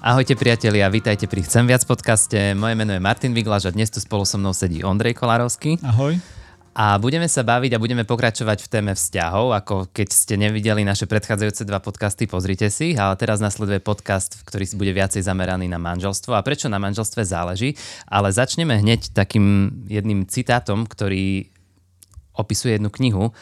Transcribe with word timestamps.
Ahojte 0.00 0.32
priatelia, 0.32 0.88
vítajte 0.88 1.28
pri 1.28 1.44
Chcem 1.44 1.68
viac 1.68 1.84
podcaste. 1.84 2.56
Moje 2.56 2.72
meno 2.72 2.96
je 2.96 3.04
Martin 3.04 3.36
Viglaž 3.36 3.68
a 3.68 3.76
dnes 3.76 3.92
tu 3.92 4.00
spolu 4.00 4.24
so 4.24 4.40
mnou 4.40 4.56
sedí 4.56 4.80
Ondrej 4.80 5.12
Kolárovský. 5.12 5.76
Ahoj. 5.84 6.16
A 6.72 6.96
budeme 6.96 7.28
sa 7.28 7.44
baviť 7.44 7.76
a 7.76 7.82
budeme 7.84 8.08
pokračovať 8.08 8.64
v 8.64 8.70
téme 8.72 8.92
vzťahov, 8.96 9.52
ako 9.52 9.92
keď 9.92 10.08
ste 10.08 10.40
nevideli 10.40 10.88
naše 10.88 11.04
predchádzajúce 11.04 11.68
dva 11.68 11.84
podcasty, 11.84 12.24
pozrite 12.24 12.72
si, 12.72 12.96
ale 12.96 13.12
teraz 13.20 13.44
nasleduje 13.44 13.84
podcast, 13.84 14.40
ktorý 14.40 14.72
bude 14.80 14.96
viacej 14.96 15.20
zameraný 15.20 15.68
na 15.68 15.76
manželstvo 15.76 16.32
a 16.32 16.40
prečo 16.40 16.72
na 16.72 16.80
manželstve 16.80 17.20
záleží. 17.20 17.76
Ale 18.08 18.32
začneme 18.32 18.80
hneď 18.80 19.12
takým 19.12 19.84
jedným 19.84 20.24
citátom, 20.24 20.88
ktorý 20.88 21.52
opisuje 22.32 22.80
jednu 22.80 22.88
knihu. 22.88 23.24
E, 23.28 23.32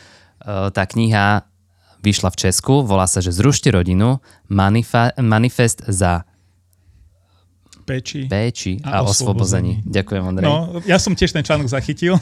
tá 0.74 0.82
kniha 0.90 1.46
vyšla 2.02 2.34
v 2.34 2.50
Česku, 2.50 2.82
volá 2.82 3.06
sa, 3.06 3.22
že 3.22 3.30
Zrušte 3.30 3.70
rodinu, 3.70 4.18
manifa- 4.50 5.14
manifest 5.22 5.86
za 5.86 6.26
péči, 7.88 8.28
péči 8.28 8.72
a, 8.84 9.00
a 9.00 9.08
osvobození. 9.08 9.80
Ďakujem, 9.88 10.22
Ondrej. 10.28 10.44
No, 10.44 10.84
ja 10.84 11.00
som 11.00 11.16
tiež 11.16 11.32
ten 11.32 11.40
článok 11.40 11.72
zachytil. 11.72 12.20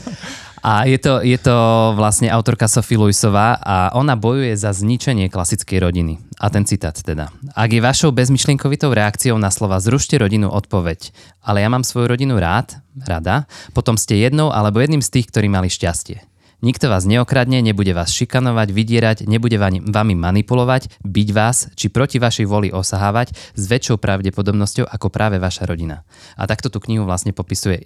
A 0.63 0.87
je 0.87 0.95
to, 0.95 1.19
je 1.21 1.35
to 1.35 1.55
vlastne 1.99 2.31
autorka 2.31 2.71
Sophie 2.71 2.95
Luisová 2.95 3.59
a 3.59 3.91
ona 3.93 4.15
bojuje 4.15 4.55
za 4.55 4.71
zničenie 4.71 5.27
klasickej 5.27 5.83
rodiny. 5.83 6.23
A 6.39 6.47
ten 6.47 6.63
citát 6.63 6.95
teda. 6.95 7.29
Ak 7.53 7.69
je 7.69 7.83
vašou 7.83 8.15
bezmyšlienkovitou 8.15 8.93
reakciou 8.93 9.35
na 9.35 9.51
slova 9.51 9.77
zrušte 9.83 10.15
rodinu 10.15 10.47
odpoveď, 10.49 11.11
ale 11.43 11.65
ja 11.65 11.69
mám 11.69 11.83
svoju 11.83 12.13
rodinu 12.13 12.39
rád, 12.39 12.77
rada, 13.05 13.49
potom 13.73 13.99
ste 13.99 14.17
jednou 14.17 14.53
alebo 14.53 14.81
jedným 14.81 15.03
z 15.03 15.19
tých, 15.19 15.29
ktorí 15.29 15.49
mali 15.51 15.69
šťastie. 15.69 16.36
Nikto 16.57 16.89
vás 16.89 17.05
neokradne, 17.05 17.61
nebude 17.61 17.93
vás 17.93 18.09
šikanovať, 18.09 18.73
vydierať, 18.73 19.17
nebude 19.29 19.61
vami 19.61 20.13
manipulovať, 20.17 21.05
byť 21.05 21.29
vás 21.29 21.69
či 21.77 21.93
proti 21.93 22.17
vašej 22.17 22.49
voli 22.49 22.73
osahávať 22.73 23.37
s 23.53 23.63
väčšou 23.69 24.01
pravdepodobnosťou 24.01 24.89
ako 24.89 25.07
práve 25.13 25.37
vaša 25.37 25.69
rodina. 25.69 26.01
A 26.33 26.49
takto 26.49 26.73
tú 26.73 26.81
knihu 26.81 27.05
vlastne 27.05 27.29
popisuje 27.29 27.85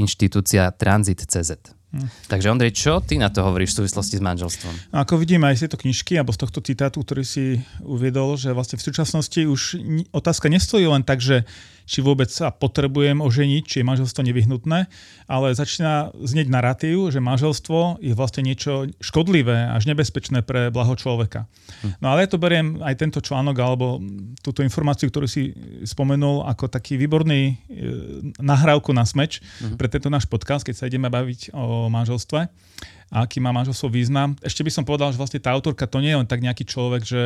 inštitúcia 0.00 0.72
Transit.cz. 0.72 1.76
Hm. 1.94 2.08
Takže 2.26 2.50
Ondrej, 2.50 2.72
čo 2.72 3.04
ty 3.04 3.20
na 3.20 3.28
to 3.28 3.44
hovoríš 3.44 3.76
v 3.76 3.84
súvislosti 3.84 4.16
s 4.16 4.22
manželstvom? 4.24 4.74
Ako 5.04 5.20
vidíme 5.20 5.52
aj 5.52 5.60
z 5.60 5.62
tejto 5.68 5.84
knižky, 5.84 6.16
alebo 6.16 6.32
z 6.32 6.40
tohto 6.40 6.64
citátu, 6.64 7.04
ktorý 7.04 7.20
si 7.20 7.60
uviedol, 7.84 8.40
že 8.40 8.56
vlastne 8.56 8.80
v 8.80 8.86
súčasnosti 8.88 9.40
už 9.44 9.78
otázka 10.08 10.48
nestojí 10.48 10.88
len 10.88 11.04
tak, 11.04 11.20
že 11.20 11.44
či 11.84 12.00
vôbec 12.00 12.32
sa 12.32 12.48
potrebujem 12.48 13.20
oženiť, 13.20 13.62
či 13.64 13.76
je 13.80 13.88
manželstvo 13.88 14.24
nevyhnutné, 14.24 14.88
ale 15.28 15.46
začína 15.52 16.16
znieť 16.16 16.48
narratív, 16.48 17.12
že 17.12 17.20
manželstvo 17.20 18.00
je 18.00 18.16
vlastne 18.16 18.44
niečo 18.44 18.88
škodlivé 19.04 19.68
až 19.68 19.88
nebezpečné 19.92 20.40
pre 20.44 20.72
blaho 20.72 20.96
človeka. 20.96 21.44
Hm. 21.84 22.00
No 22.00 22.16
ale 22.16 22.24
ja 22.24 22.32
to 22.32 22.40
beriem 22.40 22.80
aj 22.80 22.94
tento 23.00 23.20
článok 23.20 23.56
alebo 23.60 24.00
túto 24.40 24.64
informáciu, 24.64 25.12
ktorú 25.12 25.28
si 25.28 25.52
spomenul 25.84 26.48
ako 26.48 26.72
taký 26.72 26.96
výborný 26.96 27.40
e, 27.44 27.54
nahrávku 28.40 28.96
na 28.96 29.04
smeč 29.04 29.44
hm. 29.60 29.76
pre 29.76 29.92
tento 29.92 30.08
náš 30.08 30.24
podcast, 30.24 30.64
keď 30.64 30.74
sa 30.74 30.88
ideme 30.88 31.12
baviť 31.12 31.52
o 31.52 31.92
manželstve 31.92 32.48
a 33.12 33.24
aký 33.28 33.38
má 33.38 33.52
manželstvo 33.52 33.92
význam. 33.92 34.36
Ešte 34.40 34.64
by 34.64 34.70
som 34.72 34.84
povedal, 34.84 35.12
že 35.12 35.20
vlastne 35.20 35.40
tá 35.42 35.52
autorka 35.52 35.84
to 35.84 36.00
nie 36.00 36.12
je 36.12 36.18
len 36.18 36.28
tak 36.28 36.40
nejaký 36.40 36.64
človek, 36.64 37.02
že 37.04 37.22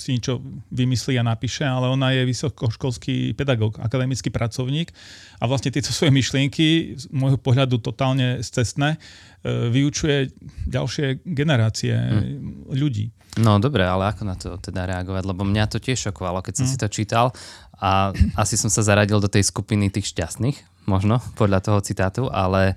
si 0.00 0.16
niečo 0.16 0.40
vymyslí 0.72 1.20
a 1.20 1.24
napíše, 1.24 1.62
ale 1.62 1.92
ona 1.92 2.12
je 2.16 2.24
vysokoškolský 2.24 3.36
pedagóg, 3.36 3.78
akademický 3.78 4.32
pracovník 4.32 4.90
a 5.38 5.44
vlastne 5.44 5.70
tieto 5.70 5.92
svoje 5.92 6.10
myšlienky 6.14 6.96
z 6.96 7.04
môjho 7.12 7.36
pohľadu 7.38 7.78
totálne 7.78 8.40
cestné 8.42 8.96
e, 8.96 9.70
vyučuje 9.70 10.32
ďalšie 10.68 11.20
generácie 11.26 11.92
hmm. 11.92 12.72
ľudí. 12.74 13.12
No 13.40 13.56
dobre, 13.56 13.88
ale 13.88 14.12
ako 14.12 14.22
na 14.28 14.36
to 14.36 14.60
teda 14.60 14.84
reagovať? 14.84 15.24
Lebo 15.24 15.40
mňa 15.46 15.64
to 15.72 15.80
tiež 15.80 16.12
šokovalo, 16.12 16.44
keď 16.44 16.62
som 16.62 16.66
hmm. 16.68 16.72
si 16.72 16.76
to 16.76 16.88
čítal 16.92 17.32
a 17.80 18.12
asi 18.38 18.60
som 18.60 18.68
sa 18.68 18.84
zaradil 18.84 19.18
do 19.18 19.26
tej 19.26 19.42
skupiny 19.42 19.88
tých 19.88 20.12
šťastných, 20.12 20.86
možno 20.86 21.18
podľa 21.34 21.64
toho 21.64 21.78
citátu, 21.80 22.28
ale 22.28 22.76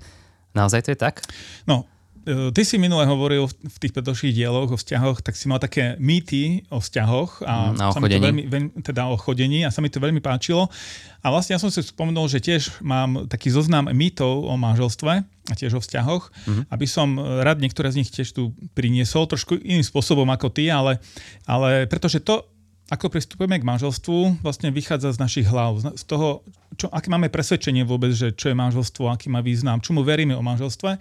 Naozaj 0.56 0.88
to 0.88 0.90
je 0.96 0.98
tak? 0.98 1.20
No, 1.68 1.84
e, 2.24 2.48
ty 2.48 2.64
si 2.64 2.80
minule 2.80 3.04
hovoril 3.04 3.44
v 3.44 3.76
tých 3.76 3.92
predošlých 3.92 4.32
dieloch 4.32 4.72
o 4.72 4.80
vzťahoch, 4.80 5.20
tak 5.20 5.36
si 5.36 5.52
mal 5.52 5.60
také 5.60 6.00
mýty 6.00 6.64
o 6.72 6.80
vzťahoch 6.80 7.44
a 7.44 7.76
mm, 7.76 7.92
sa 7.92 8.00
mi 8.00 8.08
to 8.08 8.24
veľmi, 8.24 8.44
veľmi, 8.48 8.70
teda 8.80 9.04
o 9.12 9.20
chodení 9.20 9.68
a 9.68 9.70
sa 9.70 9.84
mi 9.84 9.92
to 9.92 10.00
veľmi 10.00 10.24
páčilo. 10.24 10.72
A 11.20 11.28
vlastne 11.28 11.58
ja 11.58 11.60
som 11.60 11.68
si 11.68 11.84
spomenul, 11.84 12.32
že 12.32 12.40
tiež 12.40 12.80
mám 12.80 13.28
taký 13.28 13.52
zoznam 13.52 13.92
mýtov 13.92 14.48
o 14.48 14.54
manželstve 14.56 15.12
a 15.22 15.52
tiež 15.52 15.76
o 15.76 15.80
vzťahoch, 15.84 16.32
mm-hmm. 16.32 16.64
aby 16.72 16.86
som 16.88 17.20
rád 17.20 17.60
niektoré 17.60 17.92
z 17.92 18.00
nich 18.00 18.10
tiež 18.10 18.32
tu 18.32 18.56
priniesol, 18.72 19.28
trošku 19.28 19.60
iným 19.60 19.84
spôsobom 19.84 20.26
ako 20.32 20.48
ty, 20.50 20.72
ale, 20.72 20.98
ale 21.44 21.84
pretože 21.86 22.24
to, 22.24 22.48
ako 22.86 23.10
pristupujeme 23.10 23.58
k 23.58 23.66
manželstvu, 23.66 24.46
vlastne 24.46 24.70
vychádza 24.70 25.10
z 25.10 25.18
našich 25.18 25.46
hlav, 25.50 25.82
z 25.82 26.04
toho, 26.06 26.46
čo, 26.78 26.86
aké 26.94 27.10
máme 27.10 27.26
presvedčenie 27.26 27.82
vôbec, 27.82 28.14
že 28.14 28.30
čo 28.30 28.54
je 28.54 28.56
manželstvo, 28.58 29.10
aký 29.10 29.26
má 29.26 29.42
význam, 29.42 29.82
čomu 29.82 30.06
veríme 30.06 30.38
o 30.38 30.42
manželstve. 30.42 30.94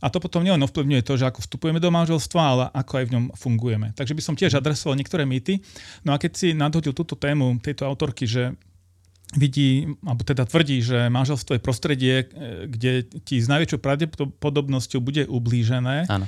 A 0.00 0.06
to 0.08 0.16
potom 0.16 0.40
nielen 0.40 0.64
ovplyvňuje 0.64 1.04
to, 1.04 1.20
že 1.20 1.28
ako 1.28 1.44
vstupujeme 1.44 1.78
do 1.78 1.92
manželstva, 1.92 2.40
ale 2.40 2.64
ako 2.72 2.92
aj 2.98 3.04
v 3.04 3.12
ňom 3.14 3.24
fungujeme. 3.36 3.92
Takže 3.92 4.16
by 4.16 4.22
som 4.24 4.34
tiež 4.34 4.56
adresoval 4.56 4.96
niektoré 4.96 5.28
mýty. 5.28 5.60
No 6.02 6.16
a 6.16 6.18
keď 6.18 6.32
si 6.34 6.48
nadhodil 6.56 6.96
túto 6.96 7.20
tému 7.20 7.60
tejto 7.60 7.84
autorky, 7.84 8.24
že 8.24 8.56
vidí, 9.36 9.86
alebo 10.02 10.24
teda 10.24 10.48
tvrdí, 10.48 10.82
že 10.82 11.12
manželstvo 11.12 11.54
je 11.54 11.62
prostredie, 11.62 12.14
e, 12.16 12.66
kde 12.66 13.06
ti 13.22 13.38
s 13.38 13.46
najväčšou 13.46 13.78
pravdepodobnosťou 13.78 14.98
bude 15.04 15.28
ublížené, 15.28 16.08
Áno 16.10 16.26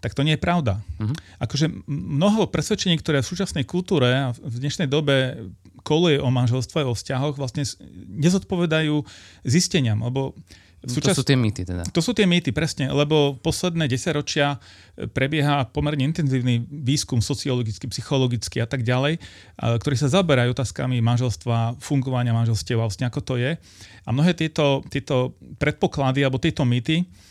tak 0.00 0.16
to 0.16 0.24
nie 0.24 0.34
je 0.36 0.42
pravda. 0.42 0.80
Uh-huh. 0.96 1.12
Akože 1.38 1.68
mnoho 1.86 2.48
presvedčení, 2.48 2.96
ktoré 2.96 3.20
v 3.20 3.30
súčasnej 3.30 3.68
kultúre 3.68 4.08
a 4.08 4.26
v 4.32 4.56
dnešnej 4.56 4.88
dobe 4.88 5.48
koluje 5.84 6.20
o 6.20 6.28
manželstve, 6.32 6.84
o 6.84 6.96
vzťahoch, 6.96 7.36
vlastne 7.36 7.64
nezodpovedajú 8.08 9.04
zisteniam, 9.44 10.00
lebo 10.00 10.36
Súčas... 10.80 11.12
To 11.12 11.20
sú 11.20 11.28
tie 11.28 11.36
mýty 11.36 11.68
teda. 11.68 11.84
To 11.92 12.00
sú 12.00 12.16
tie 12.16 12.24
mýty, 12.24 12.56
presne, 12.56 12.88
lebo 12.88 13.36
posledné 13.44 13.84
desaťročia 13.84 14.56
e, 14.56 15.04
prebieha 15.12 15.68
pomerne 15.68 16.08
intenzívny 16.08 16.64
výskum 16.64 17.20
sociologický, 17.20 17.84
psychologický 17.92 18.64
a 18.64 18.68
tak 18.68 18.80
ďalej, 18.80 19.20
ktorý 19.60 19.96
sa 20.00 20.08
zaberajú 20.08 20.56
otázkami 20.56 21.04
manželstva, 21.04 21.76
fungovania 21.84 22.32
manželstiev 22.32 22.80
a 22.80 22.88
vlastne 22.88 23.12
ako 23.12 23.20
to 23.20 23.34
je. 23.36 23.60
A 23.60 24.08
mnohé 24.08 24.32
tieto, 24.32 24.80
tieto 24.88 25.36
predpoklady 25.60 26.24
alebo 26.24 26.40
tieto 26.40 26.64
mýty 26.64 27.04
e, 27.04 27.29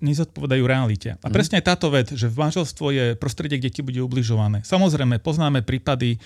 nezodpovedajú 0.00 0.64
realite. 0.64 1.16
A 1.20 1.28
mhm. 1.28 1.34
presne 1.34 1.60
aj 1.60 1.64
táto 1.68 1.88
vec, 1.92 2.12
že 2.12 2.28
v 2.28 2.36
manželstvo 2.40 2.86
je 2.92 3.06
prostredie, 3.18 3.60
kde 3.60 3.70
ti 3.70 3.82
bude 3.84 4.00
ubližované. 4.00 4.64
Samozrejme, 4.64 5.20
poznáme 5.20 5.60
prípady 5.60 6.16
e, 6.16 6.18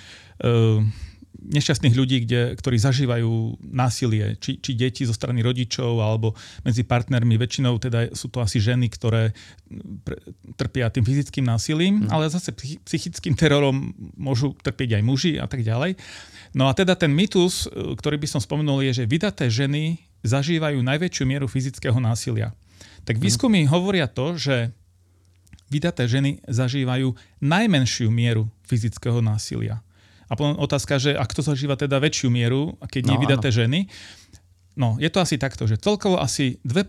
nešťastných 1.39 1.94
ľudí, 1.94 2.27
kde, 2.27 2.59
ktorí 2.59 2.77
zažívajú 2.83 3.62
násilie, 3.62 4.34
či, 4.43 4.59
či 4.59 4.75
deti 4.75 5.06
zo 5.06 5.15
strany 5.15 5.39
rodičov 5.44 6.03
alebo 6.03 6.34
medzi 6.66 6.83
partnermi. 6.83 7.39
Väčšinou 7.39 7.78
teda 7.78 8.11
sú 8.11 8.27
to 8.27 8.43
asi 8.43 8.59
ženy, 8.59 8.91
ktoré 8.91 9.31
pre, 10.03 10.19
trpia 10.59 10.91
tým 10.91 11.06
fyzickým 11.06 11.47
násilím, 11.47 12.06
mm. 12.06 12.10
ale 12.10 12.27
zase 12.27 12.50
psychickým 12.83 13.39
terorom 13.39 13.95
môžu 14.19 14.55
trpieť 14.59 14.99
aj 14.99 15.03
muži 15.06 15.33
a 15.39 15.47
tak 15.47 15.62
ďalej. 15.62 15.95
No 16.56 16.66
a 16.66 16.72
teda 16.75 16.99
ten 16.99 17.12
mýtus, 17.12 17.69
ktorý 17.71 18.19
by 18.19 18.28
som 18.28 18.41
spomenul, 18.43 18.83
je, 18.91 19.05
že 19.05 19.10
vydaté 19.10 19.47
ženy 19.53 20.00
zažívajú 20.27 20.83
najväčšiu 20.83 21.25
mieru 21.28 21.47
fyzického 21.47 21.97
násilia. 22.03 22.50
Tak 23.04 23.19
mhm. 23.19 23.22
výskumy 23.22 23.60
mm. 23.66 23.70
hovoria 23.70 24.06
to, 24.09 24.34
že 24.38 24.75
vydaté 25.69 26.09
ženy 26.09 26.41
zažívajú 26.48 27.12
najmenšiu 27.44 28.09
mieru 28.09 28.48
fyzického 28.64 29.20
násilia. 29.20 29.84
A 30.28 30.36
potom 30.36 30.60
otázka, 30.60 31.00
že 31.00 31.16
ak 31.16 31.32
to 31.32 31.41
zažíva 31.41 31.76
teda 31.76 31.97
väčšiu 32.00 32.28
mieru, 32.28 32.76
keď 32.84 33.03
no, 33.04 33.10
nevydaté 33.16 33.48
ženy, 33.53 33.88
No, 34.78 34.94
je 34.94 35.10
to 35.10 35.19
asi 35.19 35.42
takto, 35.42 35.66
že 35.66 35.75
celkovo 35.75 36.22
asi 36.22 36.62
2% 36.62 36.86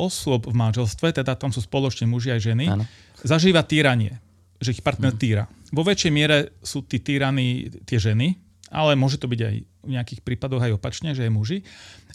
osôb 0.00 0.48
v 0.48 0.56
manželstve, 0.56 1.12
teda 1.12 1.36
tam 1.36 1.52
sú 1.52 1.60
spoločne 1.60 2.08
muži 2.08 2.32
aj 2.32 2.40
ženy, 2.40 2.64
ano. 2.72 2.88
zažíva 3.20 3.60
týranie, 3.68 4.16
že 4.64 4.72
ich 4.72 4.80
partner 4.80 5.12
mm. 5.12 5.20
týra. 5.20 5.44
Vo 5.68 5.84
väčšej 5.84 6.08
miere 6.08 6.56
sú 6.64 6.88
tí 6.88 7.04
týraní 7.04 7.68
tie 7.84 8.00
ženy, 8.00 8.32
ale 8.68 8.96
môže 8.96 9.16
to 9.16 9.28
byť 9.28 9.40
aj 9.40 9.54
v 9.64 9.90
nejakých 9.96 10.20
prípadoch 10.20 10.60
aj 10.60 10.76
opačne, 10.76 11.16
že 11.16 11.24
je 11.24 11.32
muži. 11.32 11.58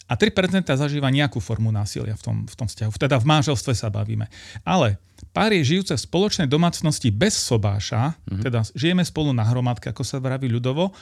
A 0.06 0.14
3% 0.14 0.68
zažíva 0.68 1.10
nejakú 1.10 1.42
formu 1.42 1.74
násilia 1.74 2.14
v 2.14 2.22
tom, 2.22 2.36
v 2.46 2.54
tom 2.54 2.68
vzťahu. 2.70 2.90
Teda 2.94 3.16
v 3.18 3.26
manželstve 3.26 3.72
sa 3.74 3.90
bavíme. 3.90 4.30
Ale 4.62 5.00
páry 5.34 5.64
žijúce 5.64 5.96
v 5.96 6.04
spoločnej 6.06 6.46
domácnosti 6.46 7.10
bez 7.10 7.34
sobáša, 7.34 8.14
mm-hmm. 8.14 8.42
teda 8.44 8.60
žijeme 8.76 9.02
spolu 9.02 9.34
na 9.34 9.42
hromadke, 9.42 9.90
ako 9.90 10.06
sa 10.06 10.22
vraví 10.22 10.46
ľudovo, 10.46 10.94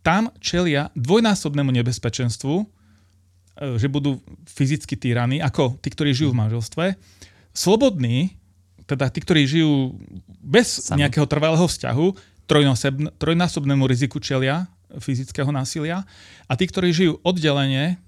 tam 0.00 0.32
čelia 0.40 0.88
dvojnásobnému 0.96 1.68
nebezpečenstvu, 1.68 2.54
e, 2.56 2.64
že 3.76 3.86
budú 3.92 4.24
fyzicky 4.48 4.96
týraní, 4.96 5.44
ako 5.44 5.76
tí, 5.78 5.92
ktorí 5.92 6.16
žijú 6.16 6.32
v 6.32 6.36
mhm. 6.36 6.42
manželstve. 6.48 6.84
Slobodní, 7.52 8.40
teda 8.88 9.12
tí, 9.12 9.20
ktorí 9.22 9.46
žijú 9.46 10.00
bez 10.40 10.90
Sami. 10.90 11.04
nejakého 11.04 11.28
trvalého 11.28 11.68
vzťahu, 11.68 12.06
trojnásobnému 13.20 13.86
riziku 13.86 14.18
čelia 14.18 14.66
fyzického 14.98 15.48
násilia. 15.54 16.02
A 16.50 16.52
tí, 16.58 16.66
ktorí 16.66 16.90
žijú 16.90 17.22
oddelenie, 17.22 18.00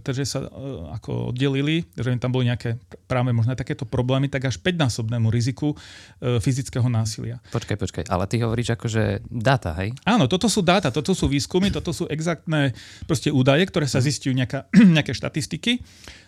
takže 0.00 0.22
sa 0.22 0.46
ako 0.94 1.34
oddelili, 1.34 1.82
že 1.98 2.14
tam 2.22 2.30
boli 2.30 2.46
nejaké 2.46 2.78
práve 3.10 3.34
možno 3.34 3.58
takéto 3.58 3.82
problémy, 3.82 4.30
tak 4.30 4.46
až 4.46 4.62
5-násobnému 4.62 5.26
riziku 5.28 5.74
fyzického 6.22 6.86
násilia. 6.86 7.42
Počkaj, 7.50 7.76
počkaj, 7.76 8.04
ale 8.06 8.24
ty 8.30 8.38
hovoríš 8.38 8.78
akože 8.78 9.26
dáta, 9.26 9.74
hej? 9.82 9.90
Áno, 10.06 10.30
toto 10.30 10.46
sú 10.46 10.62
dáta, 10.62 10.94
toto 10.94 11.12
sú 11.12 11.26
výskumy, 11.26 11.74
toto 11.74 11.90
sú 11.90 12.06
exaktné 12.06 12.78
proste 13.10 13.34
údaje, 13.34 13.66
ktoré 13.66 13.90
sa 13.90 13.98
zistujú 13.98 14.32
nejaká, 14.38 14.70
nejaké 14.96 15.12
štatistiky. 15.12 15.82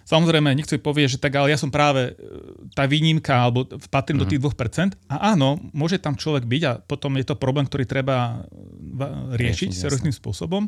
Samozrejme, 0.08 0.56
niekto 0.56 0.80
povie, 0.80 1.04
že 1.04 1.20
tak, 1.20 1.36
ale 1.36 1.52
ja 1.52 1.60
som 1.60 1.68
práve 1.68 2.16
tá 2.72 2.88
výnimka, 2.88 3.36
alebo 3.36 3.68
patrím 3.92 4.24
mm-hmm. 4.24 4.24
do 4.24 4.30
tých 4.32 4.40
2%. 4.96 5.12
A 5.12 5.36
áno, 5.36 5.60
môže 5.76 6.00
tam 6.00 6.16
človek 6.16 6.48
byť 6.48 6.62
a 6.64 6.72
potom 6.80 7.12
je 7.20 7.28
to 7.28 7.36
problém, 7.36 7.68
ktorý 7.68 7.84
treba 7.84 8.42
riešiť 9.36 9.70
serióznym 9.76 10.16
spôsobom. 10.16 10.66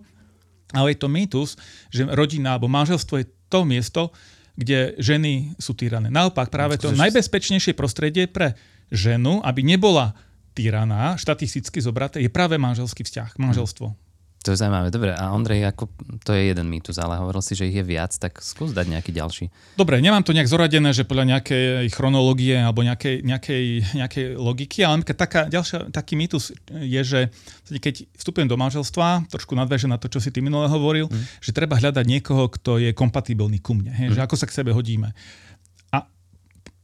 Ale 0.74 0.94
je 0.94 0.98
to 0.98 1.08
mýtus, 1.10 1.58
že 1.90 2.06
rodina 2.06 2.54
alebo 2.56 2.70
manželstvo 2.70 3.14
je 3.20 3.26
to 3.50 3.66
miesto, 3.66 4.14
kde 4.54 4.98
ženy 5.00 5.56
sú 5.56 5.72
týrané. 5.72 6.12
Naopak, 6.12 6.52
práve 6.52 6.76
to 6.76 6.92
najbezpečnejšie 6.92 7.72
prostredie 7.72 8.28
pre 8.28 8.54
ženu, 8.92 9.40
aby 9.40 9.62
nebola 9.62 10.12
týraná, 10.52 11.14
štatisticky 11.16 11.78
zobraté, 11.80 12.20
je 12.20 12.28
práve 12.28 12.58
manželský 12.58 13.06
vzťah, 13.06 13.38
manželstvo. 13.38 14.09
To 14.40 14.56
je 14.56 14.56
zaujímavé. 14.56 14.88
Dobre, 14.88 15.12
a 15.12 15.36
Ondrej, 15.36 15.68
ako, 15.68 15.92
to 16.24 16.32
je 16.32 16.48
jeden 16.48 16.64
mýtus, 16.72 16.96
ale 16.96 17.20
hovoril 17.20 17.44
si, 17.44 17.52
že 17.52 17.68
ich 17.68 17.76
je 17.76 17.84
viac, 17.84 18.08
tak 18.16 18.40
skús 18.40 18.72
dať 18.72 18.88
nejaký 18.88 19.12
ďalší. 19.12 19.52
Dobre, 19.76 20.00
nemám 20.00 20.24
to 20.24 20.32
nejak 20.32 20.48
zoradené, 20.48 20.96
že 20.96 21.04
podľa 21.04 21.36
nejakej 21.36 21.92
chronológie 21.92 22.56
alebo 22.56 22.80
nejakej, 22.80 23.20
nejakej, 23.20 23.64
nejakej 24.00 24.24
logiky, 24.40 24.80
ale 24.80 25.04
taká, 25.04 25.44
ďalšia, 25.44 25.92
taký 25.92 26.16
mýtus 26.16 26.56
je, 26.72 27.02
že 27.04 27.20
keď 27.68 28.08
vstupujem 28.16 28.48
do 28.48 28.56
manželstva, 28.56 29.28
trošku 29.28 29.52
nadväže 29.52 29.92
na 29.92 30.00
to, 30.00 30.08
čo 30.08 30.24
si 30.24 30.32
ty 30.32 30.40
minule 30.40 30.72
hovoril, 30.72 31.12
mm. 31.12 31.44
že 31.44 31.52
treba 31.52 31.76
hľadať 31.76 32.04
niekoho, 32.08 32.48
kto 32.48 32.80
je 32.80 32.96
kompatibilný 32.96 33.60
ku 33.60 33.76
mne, 33.76 33.92
hej, 33.92 34.08
mm. 34.08 34.16
že 34.16 34.24
ako 34.24 34.40
sa 34.40 34.48
k 34.48 34.56
sebe 34.56 34.72
hodíme 34.72 35.12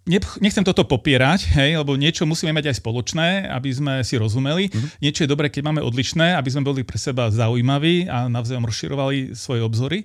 nechcem 0.07 0.63
toto 0.63 0.87
popierať, 0.87 1.51
hej, 1.59 1.83
lebo 1.83 1.99
niečo 1.99 2.23
musíme 2.31 2.55
mať 2.55 2.71
aj 2.71 2.77
spoločné, 2.79 3.51
aby 3.51 3.71
sme 3.75 3.95
si 4.07 4.15
rozumeli. 4.15 4.71
Mm-hmm. 4.71 5.03
Niečo 5.03 5.27
je 5.27 5.33
dobré, 5.35 5.51
keď 5.51 5.67
máme 5.67 5.83
odlišné, 5.83 6.39
aby 6.39 6.47
sme 6.47 6.63
boli 6.63 6.87
pre 6.87 6.95
seba 6.95 7.27
zaujímaví 7.27 8.07
a 8.07 8.31
navzájom 8.31 8.71
rozširovali 8.71 9.35
svoje 9.35 9.67
obzory. 9.67 9.99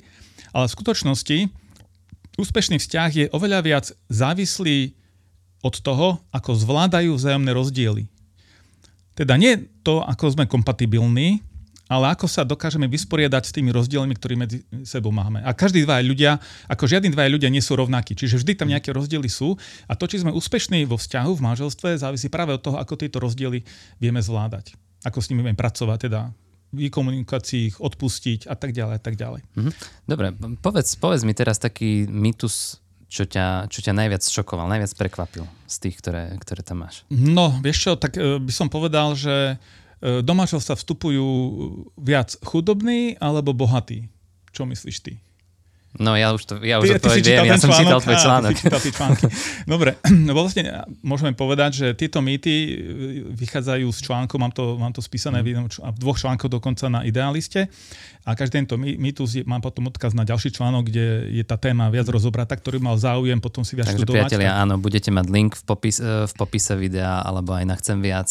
Ale 0.52 0.66
v 0.66 0.74
skutočnosti 0.74 1.38
úspešný 2.42 2.82
vzťah 2.82 3.12
je 3.14 3.26
oveľa 3.30 3.60
viac 3.62 3.86
závislý 4.10 4.98
od 5.62 5.78
toho, 5.78 6.18
ako 6.34 6.58
zvládajú 6.58 7.14
vzájomné 7.14 7.54
rozdiely. 7.54 8.10
Teda 9.14 9.38
nie 9.38 9.70
to, 9.86 10.02
ako 10.02 10.34
sme 10.34 10.50
kompatibilní, 10.50 11.46
ale 11.92 12.16
ako 12.16 12.24
sa 12.32 12.48
dokážeme 12.48 12.88
vysporiadať 12.88 13.44
s 13.44 13.52
tými 13.52 13.76
rozdielmi, 13.76 14.16
ktoré 14.16 14.40
medzi 14.40 14.64
sebou 14.88 15.12
máme. 15.12 15.44
A 15.44 15.52
každý 15.52 15.84
dva 15.84 16.00
ľudia, 16.00 16.40
ako 16.72 16.88
žiadni 16.88 17.12
dva 17.12 17.28
ľudia 17.28 17.52
nie 17.52 17.60
sú 17.60 17.76
rovnakí, 17.76 18.16
čiže 18.16 18.40
vždy 18.40 18.56
tam 18.56 18.72
nejaké 18.72 18.96
rozdiely 18.96 19.28
sú 19.28 19.60
a 19.92 20.00
to, 20.00 20.08
či 20.08 20.24
sme 20.24 20.32
úspešní 20.32 20.88
vo 20.88 20.96
vzťahu, 20.96 21.36
v 21.36 21.44
manželstve, 21.44 22.00
závisí 22.00 22.32
práve 22.32 22.56
od 22.56 22.64
toho, 22.64 22.80
ako 22.80 22.96
tieto 22.96 23.20
rozdiely 23.20 23.68
vieme 24.00 24.24
zvládať. 24.24 24.72
Ako 25.04 25.20
s 25.20 25.28
nimi 25.36 25.44
vieme 25.44 25.60
pracovať, 25.60 26.08
teda 26.08 26.32
vykomunikácii 26.72 27.76
ich 27.76 27.78
odpustiť 27.84 28.48
a 28.48 28.56
tak 28.56 28.72
ďalej 28.72 28.96
a 28.96 29.02
tak 29.04 29.20
ďalej. 29.20 29.44
Mhm. 29.60 29.72
Dobre, 30.08 30.32
povedz, 30.64 30.96
povedz 30.96 31.28
mi 31.28 31.36
teraz 31.36 31.60
taký 31.60 32.08
mýtus, 32.08 32.80
čo 33.12 33.28
ťa, 33.28 33.68
čo 33.68 33.84
ťa 33.84 33.92
najviac 33.92 34.24
šokoval, 34.24 34.72
najviac 34.72 34.96
prekvapil 34.96 35.44
z 35.68 35.76
tých, 35.84 36.00
ktoré, 36.00 36.32
ktoré 36.40 36.64
tam 36.64 36.88
máš. 36.88 37.04
No, 37.12 37.60
vieš 37.60 37.84
čo, 37.84 37.92
tak 38.00 38.16
e, 38.16 38.40
by 38.40 38.54
som 38.56 38.72
povedal, 38.72 39.20
že 39.20 39.60
do 40.02 40.34
manželstva 40.34 40.76
vstupujú 40.76 41.26
viac 42.02 42.34
chudobní 42.42 43.16
alebo 43.22 43.54
bohatí? 43.54 44.10
Čo 44.52 44.66
myslíš 44.66 44.98
ty? 45.06 45.14
No 46.00 46.16
ja 46.16 46.32
už 46.32 46.48
to, 46.48 46.54
ja 46.64 46.80
už 46.80 46.88
ty, 46.88 47.20
ty 47.20 47.36
viem, 47.36 47.52
ja 47.52 47.60
som 47.60 47.68
čítal 47.76 48.00
tvoj 48.00 48.16
článok. 48.16 48.56
Á, 48.56 48.80
články. 49.00 49.28
Dobre, 49.68 50.00
no 50.28 50.32
vlastne 50.32 50.88
môžeme 51.04 51.36
povedať, 51.36 51.72
že 51.76 51.88
tieto 52.00 52.24
mýty 52.24 52.54
e, 52.54 52.72
vychádzajú 53.36 53.92
z 53.92 54.00
článkov, 54.00 54.38
mám 54.40 54.56
to, 54.56 54.80
mám 54.80 54.96
to 54.96 55.04
spísané 55.04 55.44
mm. 55.44 55.68
v 55.68 55.98
dvoch 56.00 56.16
článkoch 56.16 56.48
dokonca 56.48 56.88
na 56.88 57.04
Idealiste 57.04 57.68
a 58.24 58.38
každý 58.38 58.64
tento 58.64 58.78
mýtus 58.78 59.44
mám 59.44 59.60
potom 59.60 59.90
odkaz 59.90 60.16
na 60.16 60.24
ďalší 60.24 60.54
článok, 60.54 60.88
kde 60.88 61.34
je 61.34 61.44
tá 61.44 61.58
téma 61.58 61.92
viac 61.92 62.06
rozobratá, 62.08 62.54
ktorý 62.54 62.78
mal 62.78 62.96
záujem 62.96 63.42
potom 63.42 63.66
si 63.66 63.74
viac 63.74 63.90
Takže 63.90 64.06
študovať. 64.06 64.32
priatelia, 64.32 64.62
áno, 64.62 64.78
budete 64.78 65.10
mať 65.10 65.28
link 65.28 65.58
v, 65.60 65.64
popis, 65.66 65.98
e, 66.00 66.30
v 66.30 66.34
popise 66.40 66.78
videa 66.80 67.20
alebo 67.20 67.52
aj 67.52 67.66
na 67.68 67.76
Chcem 67.82 67.98
viac 67.98 68.30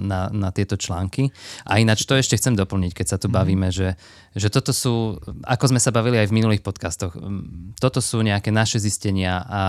na, 0.00 0.32
na 0.32 0.48
tieto 0.48 0.80
články. 0.80 1.28
A 1.68 1.76
ináč 1.76 2.08
to 2.08 2.16
ešte 2.16 2.40
chcem 2.40 2.56
doplniť, 2.56 2.96
keď 2.96 3.06
sa 3.06 3.16
tu 3.20 3.28
mm. 3.28 3.34
bavíme, 3.36 3.68
že, 3.68 4.00
že 4.32 4.48
toto 4.48 4.72
sú, 4.72 5.20
ako 5.44 5.76
sme 5.76 5.80
sa 5.82 5.92
bavili 5.92 6.16
aj 6.16 6.32
v 6.32 6.36
minulých 6.40 6.64
podcastoch, 6.64 6.87
podcastoch. 6.88 7.12
Mm, 7.20 7.76
toto 7.76 8.00
sú 8.00 8.24
nejaké 8.24 8.48
naše 8.48 8.80
zistenia 8.80 9.44
a, 9.44 9.44
a 9.44 9.62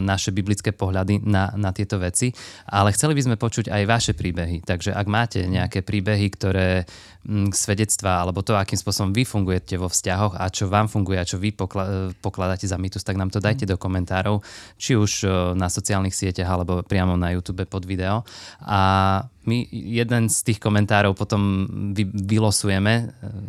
naše 0.00 0.32
biblické 0.32 0.72
pohľady 0.72 1.20
na, 1.20 1.52
na 1.60 1.70
tieto 1.76 2.00
veci, 2.00 2.32
ale 2.64 2.96
chceli 2.96 3.12
by 3.12 3.22
sme 3.28 3.36
počuť 3.36 3.68
aj 3.68 3.82
vaše 3.84 4.12
príbehy. 4.16 4.64
Takže 4.64 4.96
ak 4.96 5.06
máte 5.06 5.44
nejaké 5.44 5.84
príbehy, 5.84 6.26
ktoré 6.32 6.88
m, 7.28 7.46
mm, 7.46 7.48
svedectvá, 7.52 8.24
alebo 8.24 8.40
to, 8.40 8.56
akým 8.56 8.80
spôsobom 8.80 9.12
vy 9.12 9.28
fungujete 9.28 9.76
vo 9.76 9.92
vzťahoch 9.92 10.40
a 10.40 10.48
čo 10.48 10.72
vám 10.72 10.88
funguje 10.88 11.20
a 11.20 11.28
čo 11.28 11.36
vy 11.36 11.52
pokla- 11.52 12.16
pokladáte 12.24 12.64
za 12.64 12.80
mýtus, 12.80 13.04
tak 13.04 13.20
nám 13.20 13.28
to 13.28 13.38
dajte 13.38 13.68
do 13.68 13.76
komentárov, 13.76 14.40
či 14.80 14.96
už 14.96 15.28
na 15.54 15.68
sociálnych 15.68 16.16
sieťach 16.16 16.48
alebo 16.48 16.80
priamo 16.80 17.14
na 17.20 17.36
YouTube 17.36 17.68
pod 17.68 17.84
video. 17.84 18.24
A 18.64 19.20
my 19.42 19.66
jeden 19.72 20.30
z 20.30 20.38
tých 20.46 20.62
komentárov 20.62 21.18
potom 21.18 21.66
vy, 21.90 22.06
vylosujeme 22.06 22.94
eh, 22.94 23.06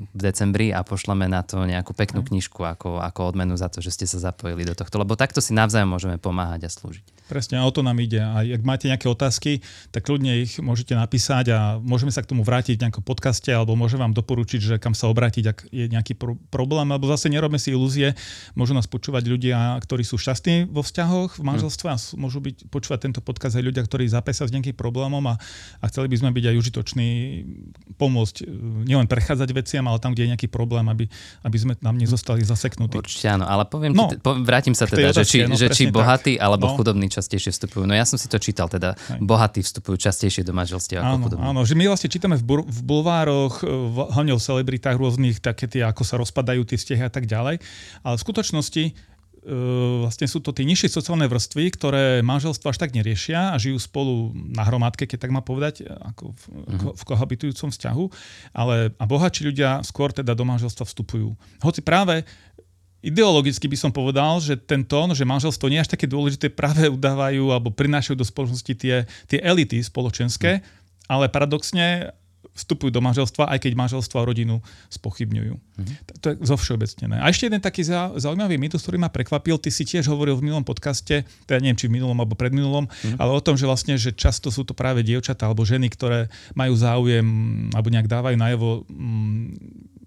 v 0.10 0.22
decembri 0.22 0.74
a 0.74 0.82
pošleme 0.82 1.30
na 1.30 1.46
to 1.46 1.62
nejakú 1.62 1.94
peknú 1.94 2.26
knižku 2.26 2.66
ako, 2.66 2.98
ako 2.98 3.20
odmenu 3.30 3.54
za 3.54 3.70
to, 3.70 3.78
že 3.80 3.94
ste 3.94 4.06
sa 4.10 4.34
zapojili 4.34 4.66
do 4.66 4.74
tohto, 4.74 4.98
lebo 4.98 5.14
takto 5.14 5.38
si 5.38 5.54
navzájom 5.54 5.94
môžeme 5.94 6.18
pomáhať 6.18 6.66
a 6.66 6.70
slúžiť. 6.74 7.06
Presne, 7.24 7.64
o 7.64 7.72
to 7.72 7.80
nám 7.82 7.96
ide. 8.04 8.20
A 8.20 8.44
ak 8.44 8.62
máte 8.68 8.92
nejaké 8.92 9.08
otázky, 9.08 9.64
tak 9.96 10.04
ľudne 10.12 10.44
ich 10.44 10.60
môžete 10.60 10.92
napísať 10.92 11.56
a 11.56 11.60
môžeme 11.80 12.12
sa 12.12 12.20
k 12.20 12.30
tomu 12.36 12.44
vrátiť 12.44 12.76
v 12.76 12.84
nejakom 12.88 13.04
podcaste 13.06 13.48
alebo 13.48 13.80
môžem 13.80 14.02
vám 14.02 14.12
doporučiť, 14.12 14.60
že 14.60 14.76
kam 14.76 14.92
sa 14.92 15.08
obrátiť, 15.08 15.44
ak 15.48 15.58
je 15.72 15.86
nejaký 15.88 16.20
pro- 16.20 16.36
problém, 16.52 16.84
alebo 16.92 17.08
zase 17.08 17.32
nerobme 17.32 17.56
si 17.56 17.72
ilúzie. 17.72 18.12
Môžu 18.60 18.76
nás 18.76 18.92
počúvať 18.92 19.24
ľudia, 19.32 19.80
ktorí 19.80 20.04
sú 20.04 20.20
šťastní 20.20 20.68
vo 20.68 20.84
vzťahoch, 20.84 21.40
v 21.40 21.44
manželstve 21.48 21.88
a 21.88 21.98
môžu 22.20 22.44
byť, 22.44 22.68
počúvať 22.68 23.00
tento 23.08 23.22
podcast 23.24 23.56
aj 23.56 23.64
ľudia, 23.64 23.88
ktorí 23.88 24.04
zapásia 24.12 24.44
s 24.44 24.52
nejakým 24.52 24.76
problémom 24.76 25.24
a, 25.32 25.40
a 25.80 25.86
chceli 25.88 26.12
by 26.12 26.18
sme 26.20 26.30
byť 26.36 26.46
aj 26.52 26.56
užitoční, 26.60 27.10
pomôcť 27.96 28.36
e, 28.42 28.46
nielen 28.84 29.08
prechádzať 29.08 29.50
veciam, 29.56 29.88
ale 29.88 30.04
tam, 30.04 30.12
kde 30.12 30.28
je 30.28 30.32
nejaký 30.36 30.48
problém, 30.52 30.84
aby, 30.92 31.08
aby 31.48 31.58
sme 31.58 31.74
nám 31.80 31.96
nezostali 31.96 32.44
zaseknutí. 32.44 33.00
Určite 33.00 33.32
áno, 33.32 33.48
ale 33.48 33.64
poviem 33.64 33.96
no, 33.96 34.12
ti, 34.12 34.20
po, 34.20 34.36
vrátim 34.44 34.76
sa 34.76 34.90
teda, 34.90 35.16
že 35.16 35.24
či, 35.24 35.38
no, 35.48 35.56
že 35.56 35.72
či 35.72 35.88
bohatý 35.88 36.36
tak. 36.36 36.44
alebo 36.44 36.66
no. 36.68 36.76
chudobný 36.76 37.13
častejšie 37.14 37.54
vstupujú. 37.54 37.86
No 37.86 37.94
ja 37.94 38.04
som 38.10 38.18
si 38.18 38.26
to 38.26 38.42
čítal, 38.42 38.66
teda 38.66 38.98
Hej. 38.98 39.22
bohatí 39.22 39.62
vstupujú 39.62 40.02
častejšie 40.02 40.42
do 40.42 40.58
manželstiev 40.58 40.98
ako 40.98 41.30
chudobní. 41.30 41.46
Áno, 41.46 41.62
že 41.62 41.78
my 41.78 41.86
vlastne 41.86 42.10
čítame 42.10 42.34
v, 42.42 42.44
bur- 42.44 42.66
v 42.66 42.80
bulvároch, 42.82 43.62
v, 43.62 43.98
hlavne 44.18 44.34
o 44.34 44.42
celebritách 44.42 44.98
rôznych, 44.98 45.38
také 45.38 45.70
tie, 45.70 45.86
ako 45.86 46.02
sa 46.02 46.18
rozpadajú 46.18 46.66
tie 46.66 46.78
vzťahy 46.82 47.04
a 47.06 47.12
tak 47.14 47.30
ďalej. 47.30 47.62
Ale 48.02 48.16
v 48.18 48.24
skutočnosti 48.26 49.14
Uh, 49.44 50.08
vlastne 50.08 50.24
sú 50.24 50.40
to 50.40 50.56
tie 50.56 50.64
nižšie 50.64 50.88
sociálne 50.88 51.28
vrstvy, 51.28 51.76
ktoré 51.76 52.24
manželstvo 52.24 52.72
až 52.72 52.80
tak 52.80 52.96
neriešia 52.96 53.52
a 53.52 53.60
žijú 53.60 53.76
spolu 53.76 54.32
na 54.32 54.64
hromadke, 54.64 55.04
keď 55.04 55.28
tak 55.28 55.36
má 55.36 55.44
povedať, 55.44 55.84
ako 55.84 56.32
v, 56.32 56.44
uh-huh. 56.48 56.96
v 56.96 57.04
kohabitujúcom 57.04 57.68
vzťahu, 57.76 58.06
ale 58.56 58.96
a 58.96 59.04
bohatší 59.04 59.52
ľudia 59.52 59.84
skôr 59.84 60.16
teda 60.16 60.32
do 60.32 60.48
manželstva 60.48 60.88
vstupujú. 60.88 61.36
Hoci 61.60 61.84
práve 61.84 62.24
Ideologicky 63.04 63.68
by 63.68 63.76
som 63.76 63.92
povedal, 63.92 64.40
že 64.40 64.56
ten 64.56 64.88
tón, 64.88 65.12
že 65.12 65.28
manželstvo 65.28 65.68
nie 65.68 65.84
je 65.84 65.84
až 65.84 65.92
také 65.92 66.08
dôležité, 66.08 66.48
práve 66.48 66.88
udávajú 66.88 67.52
alebo 67.52 67.68
prinášajú 67.68 68.16
do 68.16 68.24
spoločnosti 68.24 68.74
tie, 68.80 69.04
tie 69.28 69.40
elity 69.44 69.84
spoločenské, 69.84 70.64
mm. 70.64 70.64
ale 71.12 71.28
paradoxne 71.28 72.16
vstupujú 72.54 72.94
do 72.94 73.02
manželstva, 73.02 73.50
aj 73.50 73.66
keď 73.66 73.72
manželstvo 73.74 74.22
a 74.22 74.28
rodinu 74.30 74.62
spochybňujú. 74.94 75.54
Mm. 75.58 75.94
To 76.22 76.26
je 76.32 76.36
zo 76.46 76.56
všeobecnené. 76.56 77.18
A 77.18 77.34
ešte 77.34 77.50
jeden 77.50 77.60
taký 77.60 77.82
zaujímavý 78.16 78.62
mýtus, 78.62 78.86
ktorý 78.86 79.02
ma 79.02 79.10
prekvapil, 79.10 79.58
ty 79.58 79.74
si 79.74 79.84
tiež 79.84 80.06
hovoril 80.08 80.38
v 80.38 80.48
minulom 80.48 80.62
podcaste, 80.62 81.26
teda 81.50 81.60
neviem, 81.60 81.76
či 81.76 81.90
v 81.90 81.98
minulom 81.98 82.16
alebo 82.16 82.38
predminulom, 82.38 82.86
mm. 82.86 83.18
ale 83.18 83.32
o 83.34 83.42
tom, 83.42 83.58
že 83.58 83.66
vlastne, 83.66 83.98
že 83.98 84.14
často 84.14 84.54
sú 84.54 84.64
to 84.64 84.78
práve 84.78 85.02
dievčatá 85.02 85.50
alebo 85.50 85.66
ženy, 85.66 85.90
ktoré 85.90 86.30
majú 86.54 86.78
záujem 86.78 87.26
alebo 87.74 87.90
nejak 87.90 88.08
dávajú 88.08 88.38
najavo 88.38 88.70
mm, 88.86 89.50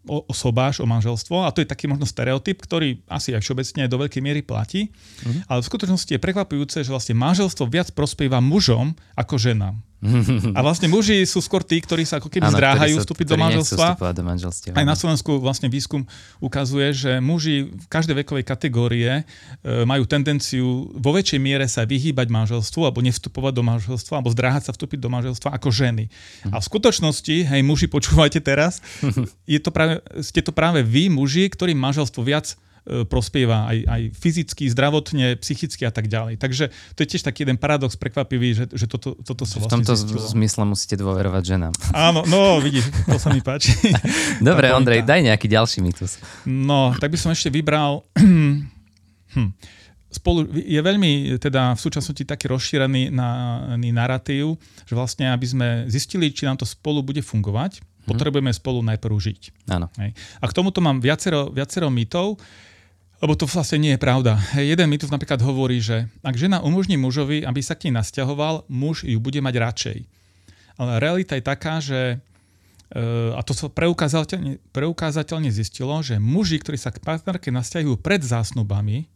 o, 0.06 0.24
o 0.26 0.32
sobáš, 0.32 0.80
o 0.80 0.86
manželstvo 0.86 1.44
a 1.44 1.52
to 1.52 1.62
je 1.62 1.68
taký 1.68 1.90
možno 1.90 2.06
stereotyp, 2.06 2.62
ktorý 2.62 3.02
asi 3.10 3.34
aj 3.34 3.42
všeobecne 3.42 3.90
do 3.90 3.96
veľkej 4.00 4.22
miery 4.22 4.40
platí, 4.42 4.88
mm-hmm. 4.88 5.50
ale 5.50 5.60
v 5.60 5.68
skutočnosti 5.68 6.10
je 6.14 6.22
prekvapujúce, 6.22 6.82
že 6.86 6.90
vlastne 6.90 7.18
manželstvo 7.18 7.66
viac 7.66 7.90
prospieva 7.92 8.38
mužom 8.38 8.94
ako 9.18 9.34
ženám. 9.36 9.76
A 10.52 10.60
vlastne 10.60 10.92
muži 10.92 11.24
sú 11.24 11.40
skôr 11.40 11.64
tí, 11.64 11.80
ktorí 11.80 12.04
sa 12.04 12.20
ako 12.20 12.28
keby 12.28 12.52
ano, 12.52 12.56
zdráhajú 12.60 13.00
vstúpiť 13.00 13.26
do 13.32 13.36
manželstva. 13.40 13.88
do 14.12 14.24
manželstva. 14.24 14.76
Aj 14.76 14.84
na 14.84 14.92
Slovensku 14.92 15.40
vlastne 15.40 15.72
výskum 15.72 16.04
ukazuje, 16.36 16.92
že 16.92 17.12
muži 17.18 17.72
v 17.72 17.86
každej 17.88 18.20
vekovej 18.20 18.44
kategórie 18.44 19.24
e, 19.64 19.84
majú 19.88 20.04
tendenciu 20.04 20.92
vo 20.92 21.10
väčšej 21.16 21.40
miere 21.40 21.64
sa 21.64 21.88
vyhýbať 21.88 22.28
manželstvu 22.28 22.80
alebo 22.84 23.00
nevstupovať 23.00 23.52
do 23.56 23.64
manželstva 23.64 24.20
alebo 24.20 24.30
zdráhať 24.36 24.68
sa 24.68 24.72
vstúpiť 24.76 25.00
do 25.00 25.08
manželstva 25.08 25.48
ako 25.56 25.72
ženy. 25.72 26.12
Mhm. 26.44 26.52
A 26.52 26.56
v 26.60 26.64
skutočnosti, 26.68 27.36
hej 27.48 27.62
muži, 27.64 27.88
počúvajte 27.88 28.44
teraz, 28.44 28.84
je 29.48 29.58
to 29.58 29.72
práve, 29.72 30.04
ste 30.20 30.44
to 30.44 30.52
práve 30.52 30.84
vy, 30.84 31.08
muži, 31.08 31.48
ktorým 31.48 31.80
manželstvo 31.80 32.20
viac 32.20 32.52
prospieva 33.10 33.66
aj, 33.66 33.78
aj 33.82 34.02
fyzicky, 34.14 34.70
zdravotne, 34.70 35.34
psychicky 35.42 35.82
a 35.82 35.92
tak 35.92 36.06
ďalej. 36.06 36.38
Takže 36.38 36.70
to 36.94 36.98
je 37.02 37.08
tiež 37.10 37.26
taký 37.26 37.42
jeden 37.42 37.58
paradox 37.58 37.98
prekvapivý, 37.98 38.54
že, 38.54 38.64
že 38.70 38.86
toto, 38.86 39.18
toto 39.18 39.42
sa 39.42 39.58
vlastne 39.58 39.68
V 39.68 39.74
tomto 39.82 39.92
zistilo. 39.98 40.22
zmysle 40.22 40.62
musíte 40.62 40.94
dôverovať 40.94 41.42
ženám. 41.42 41.72
Áno, 41.90 42.22
no 42.30 42.62
vidíš, 42.62 42.86
to 43.10 43.18
sa 43.18 43.34
mi 43.34 43.42
páči. 43.42 43.74
Dobre, 44.46 44.70
Ondrej, 44.70 45.02
daj 45.02 45.26
nejaký 45.26 45.50
ďalší 45.50 45.82
mýtus. 45.82 46.22
No, 46.46 46.94
tak 46.96 47.10
by 47.10 47.18
som 47.18 47.34
ešte 47.34 47.50
vybral... 47.50 48.06
hm 49.34 49.50
spolu, 50.16 50.48
je 50.56 50.80
veľmi 50.80 51.36
teda 51.36 51.76
v 51.76 51.80
súčasnosti 51.80 52.24
taký 52.24 52.48
rozšírený 52.48 53.12
na, 53.12 53.30
narratív, 53.76 54.56
že 54.88 54.96
vlastne 54.96 55.28
aby 55.28 55.46
sme 55.46 55.68
zistili, 55.92 56.32
či 56.32 56.48
nám 56.48 56.56
to 56.56 56.64
spolu 56.64 57.04
bude 57.04 57.20
fungovať, 57.20 57.84
hmm. 57.84 58.08
potrebujeme 58.08 58.50
spolu 58.56 58.80
najprv 58.80 59.12
žiť. 59.12 59.68
Áno. 59.68 59.92
A 60.40 60.44
k 60.48 60.56
tomuto 60.56 60.80
mám 60.80 61.04
viacero, 61.04 61.52
viacero 61.52 61.92
mýtov, 61.92 62.40
lebo 63.20 63.32
to 63.32 63.48
vlastne 63.48 63.80
nie 63.80 63.92
je 63.96 64.00
pravda. 64.00 64.36
Jeden 64.56 64.92
mýtus 64.92 65.08
napríklad 65.08 65.40
hovorí, 65.40 65.80
že 65.80 66.08
ak 66.20 66.36
žena 66.36 66.60
umožní 66.60 67.00
mužovi, 67.00 67.42
aby 67.42 67.60
sa 67.64 67.72
k 67.72 67.88
nej 67.88 68.00
nasťahoval, 68.00 68.68
muž 68.68 69.08
ju 69.08 69.16
bude 69.16 69.40
mať 69.40 69.54
radšej. 69.56 69.98
Ale 70.76 71.00
realita 71.00 71.32
je 71.40 71.44
taká, 71.44 71.80
že 71.80 72.00
e, 72.92 72.96
a 73.32 73.40
to 73.40 73.56
sa 73.56 73.72
preukázateľne, 73.72 74.60
preukázateľne 74.76 75.48
zistilo, 75.48 75.96
že 76.04 76.20
muži, 76.20 76.60
ktorí 76.60 76.76
sa 76.76 76.92
k 76.92 77.00
partnerke 77.00 77.48
nasťahujú 77.48 77.96
pred 78.04 78.20
zásnubami, 78.20 79.08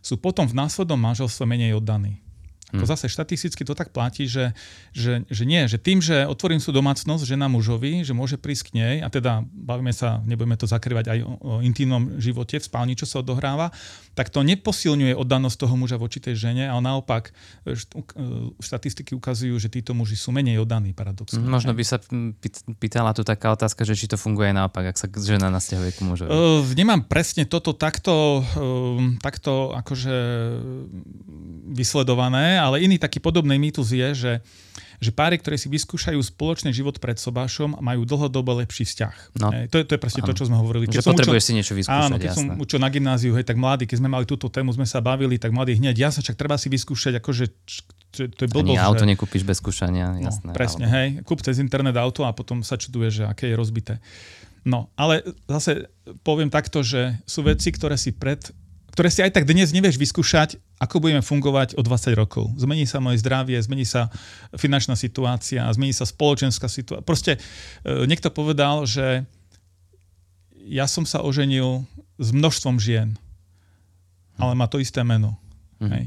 sú 0.00 0.16
potom 0.16 0.48
v 0.48 0.56
následnom 0.56 0.96
manželstve 0.96 1.44
menej 1.44 1.76
oddaní. 1.76 2.25
Hmm. 2.82 2.88
zase 2.88 3.08
štatisticky 3.08 3.62
to 3.64 3.72
tak 3.72 3.94
platí, 3.94 4.28
že, 4.28 4.52
že, 4.92 5.24
že 5.28 5.44
nie, 5.48 5.64
že 5.70 5.80
tým, 5.80 6.04
že 6.04 6.28
otvorím 6.28 6.60
sú 6.60 6.74
domácnosť 6.74 7.24
žena 7.24 7.48
mužovi, 7.48 8.04
že 8.04 8.12
môže 8.12 8.36
prísť 8.36 8.70
k 8.70 8.70
nej, 8.76 8.94
a 9.00 9.08
teda 9.08 9.46
bavíme 9.46 9.94
sa, 9.94 10.20
nebudeme 10.26 10.58
to 10.58 10.68
zakrývať 10.68 11.16
aj 11.16 11.18
o, 11.22 11.30
o 11.40 11.52
intimnom 11.62 12.18
živote, 12.20 12.58
v 12.58 12.64
spálni, 12.64 12.94
čo 12.98 13.08
sa 13.08 13.22
odohráva, 13.22 13.72
tak 14.16 14.32
to 14.32 14.40
neposilňuje 14.40 15.12
oddanosť 15.12 15.56
toho 15.60 15.74
muža 15.76 16.00
voči 16.00 16.24
tej 16.24 16.48
žene, 16.48 16.64
ale 16.64 16.80
naopak 16.80 17.30
e, 17.68 17.72
e, 17.72 17.76
štatistiky 18.60 19.12
ukazujú, 19.12 19.52
že 19.60 19.68
títo 19.68 19.92
muži 19.92 20.16
sú 20.16 20.32
menej 20.32 20.64
oddaní 20.64 20.96
paradoxne. 20.96 21.38
Možno 21.44 21.76
by 21.76 21.84
sa 21.84 22.00
pýtala 22.80 23.12
tu 23.12 23.22
taká 23.22 23.52
otázka, 23.52 23.84
že 23.84 23.92
či 23.92 24.08
to 24.08 24.16
funguje 24.16 24.56
naopak, 24.56 24.88
ak 24.88 24.96
sa 24.96 25.06
žena 25.20 25.52
nasťahuje 25.52 25.90
k 25.92 26.00
mužovi. 26.00 26.28
Uh, 26.32 26.64
nemám 26.72 27.04
presne 27.04 27.44
toto 27.44 27.76
takto, 27.76 28.40
uh, 28.40 29.20
takto 29.20 29.76
akože 29.76 30.16
vysledované, 31.76 32.56
ale 32.66 32.82
iný 32.82 32.98
taký 32.98 33.22
podobný 33.22 33.54
mýtus 33.62 33.94
je, 33.94 34.08
že, 34.12 34.32
že 34.98 35.10
páry, 35.14 35.38
ktoré 35.38 35.54
si 35.54 35.70
vyskúšajú 35.70 36.18
spoločný 36.18 36.74
život 36.74 36.98
pred 36.98 37.14
sobášom, 37.14 37.78
majú 37.78 38.02
dlhodobo 38.02 38.58
lepší 38.58 38.82
vzťah. 38.82 39.14
No. 39.38 39.54
E, 39.54 39.70
to, 39.70 39.78
je, 39.80 39.84
to 39.86 39.92
je 39.94 40.00
presne 40.02 40.26
áno. 40.26 40.28
to, 40.28 40.32
čo 40.34 40.44
sme 40.50 40.58
hovorili. 40.58 40.90
Keď 40.90 40.98
že 40.98 41.06
potrebuješ 41.06 41.42
učil, 41.46 41.48
si 41.54 41.56
niečo 41.56 41.74
vyskúšať, 41.78 42.10
Áno, 42.10 42.16
keď 42.18 42.30
jasné. 42.34 42.38
som 42.42 42.46
učil 42.58 42.78
na 42.82 42.90
gymnáziu, 42.90 43.32
hej, 43.38 43.46
tak 43.46 43.54
mladí, 43.54 43.86
keď 43.86 43.96
sme 44.02 44.10
mali 44.10 44.26
túto 44.26 44.50
tému, 44.50 44.74
sme 44.74 44.84
sa 44.84 44.98
bavili, 44.98 45.38
tak 45.38 45.54
mladí 45.54 45.78
hneď, 45.78 45.94
jasne, 45.94 46.26
však 46.26 46.34
treba 46.34 46.58
si 46.58 46.66
vyskúšať, 46.66 47.22
akože 47.22 47.44
to 48.16 48.40
je 48.42 48.48
blbosť. 48.48 48.72
Ani 48.72 48.80
auto 48.80 49.04
že... 49.04 49.10
nekúpiš 49.12 49.42
bez 49.44 49.60
skúšania, 49.60 50.16
no, 50.16 50.24
jasné. 50.24 50.50
No, 50.50 50.56
presne, 50.56 50.88
hej, 50.88 51.08
kúp 51.28 51.44
cez 51.44 51.60
internet 51.60 51.94
auto 52.00 52.24
a 52.24 52.32
potom 52.32 52.64
sa 52.64 52.80
čuduje, 52.80 53.12
že 53.12 53.22
aké 53.28 53.52
je 53.52 53.56
rozbité. 53.56 53.94
No, 54.66 54.90
ale 54.98 55.22
zase 55.46 55.86
poviem 56.26 56.50
takto, 56.50 56.82
že 56.82 57.22
sú 57.22 57.46
veci, 57.46 57.70
ktoré 57.70 57.94
si 57.94 58.10
pred 58.10 58.50
ktoré 58.96 59.12
si 59.12 59.20
aj 59.20 59.36
tak 59.36 59.44
dnes 59.44 59.76
nevieš 59.76 60.00
vyskúšať, 60.00 60.56
ako 60.80 61.04
budeme 61.04 61.20
fungovať 61.20 61.76
o 61.76 61.84
20 61.84 62.16
rokov. 62.16 62.48
Zmení 62.56 62.88
sa 62.88 62.96
moje 62.96 63.20
zdravie, 63.20 63.60
zmení 63.60 63.84
sa 63.84 64.08
finančná 64.56 64.96
situácia, 64.96 65.68
zmení 65.68 65.92
sa 65.92 66.08
spoločenská 66.08 66.64
situácia. 66.64 67.04
Proste 67.04 67.36
e, 67.36 68.08
niekto 68.08 68.32
povedal, 68.32 68.88
že 68.88 69.28
ja 70.64 70.88
som 70.88 71.04
sa 71.04 71.20
oženil 71.20 71.84
s 72.16 72.32
množstvom 72.32 72.80
žien, 72.80 73.20
ale 74.40 74.56
má 74.56 74.64
to 74.64 74.80
isté 74.80 75.04
meno. 75.04 75.36
Mm. 75.76 75.92
Hej. 75.92 76.04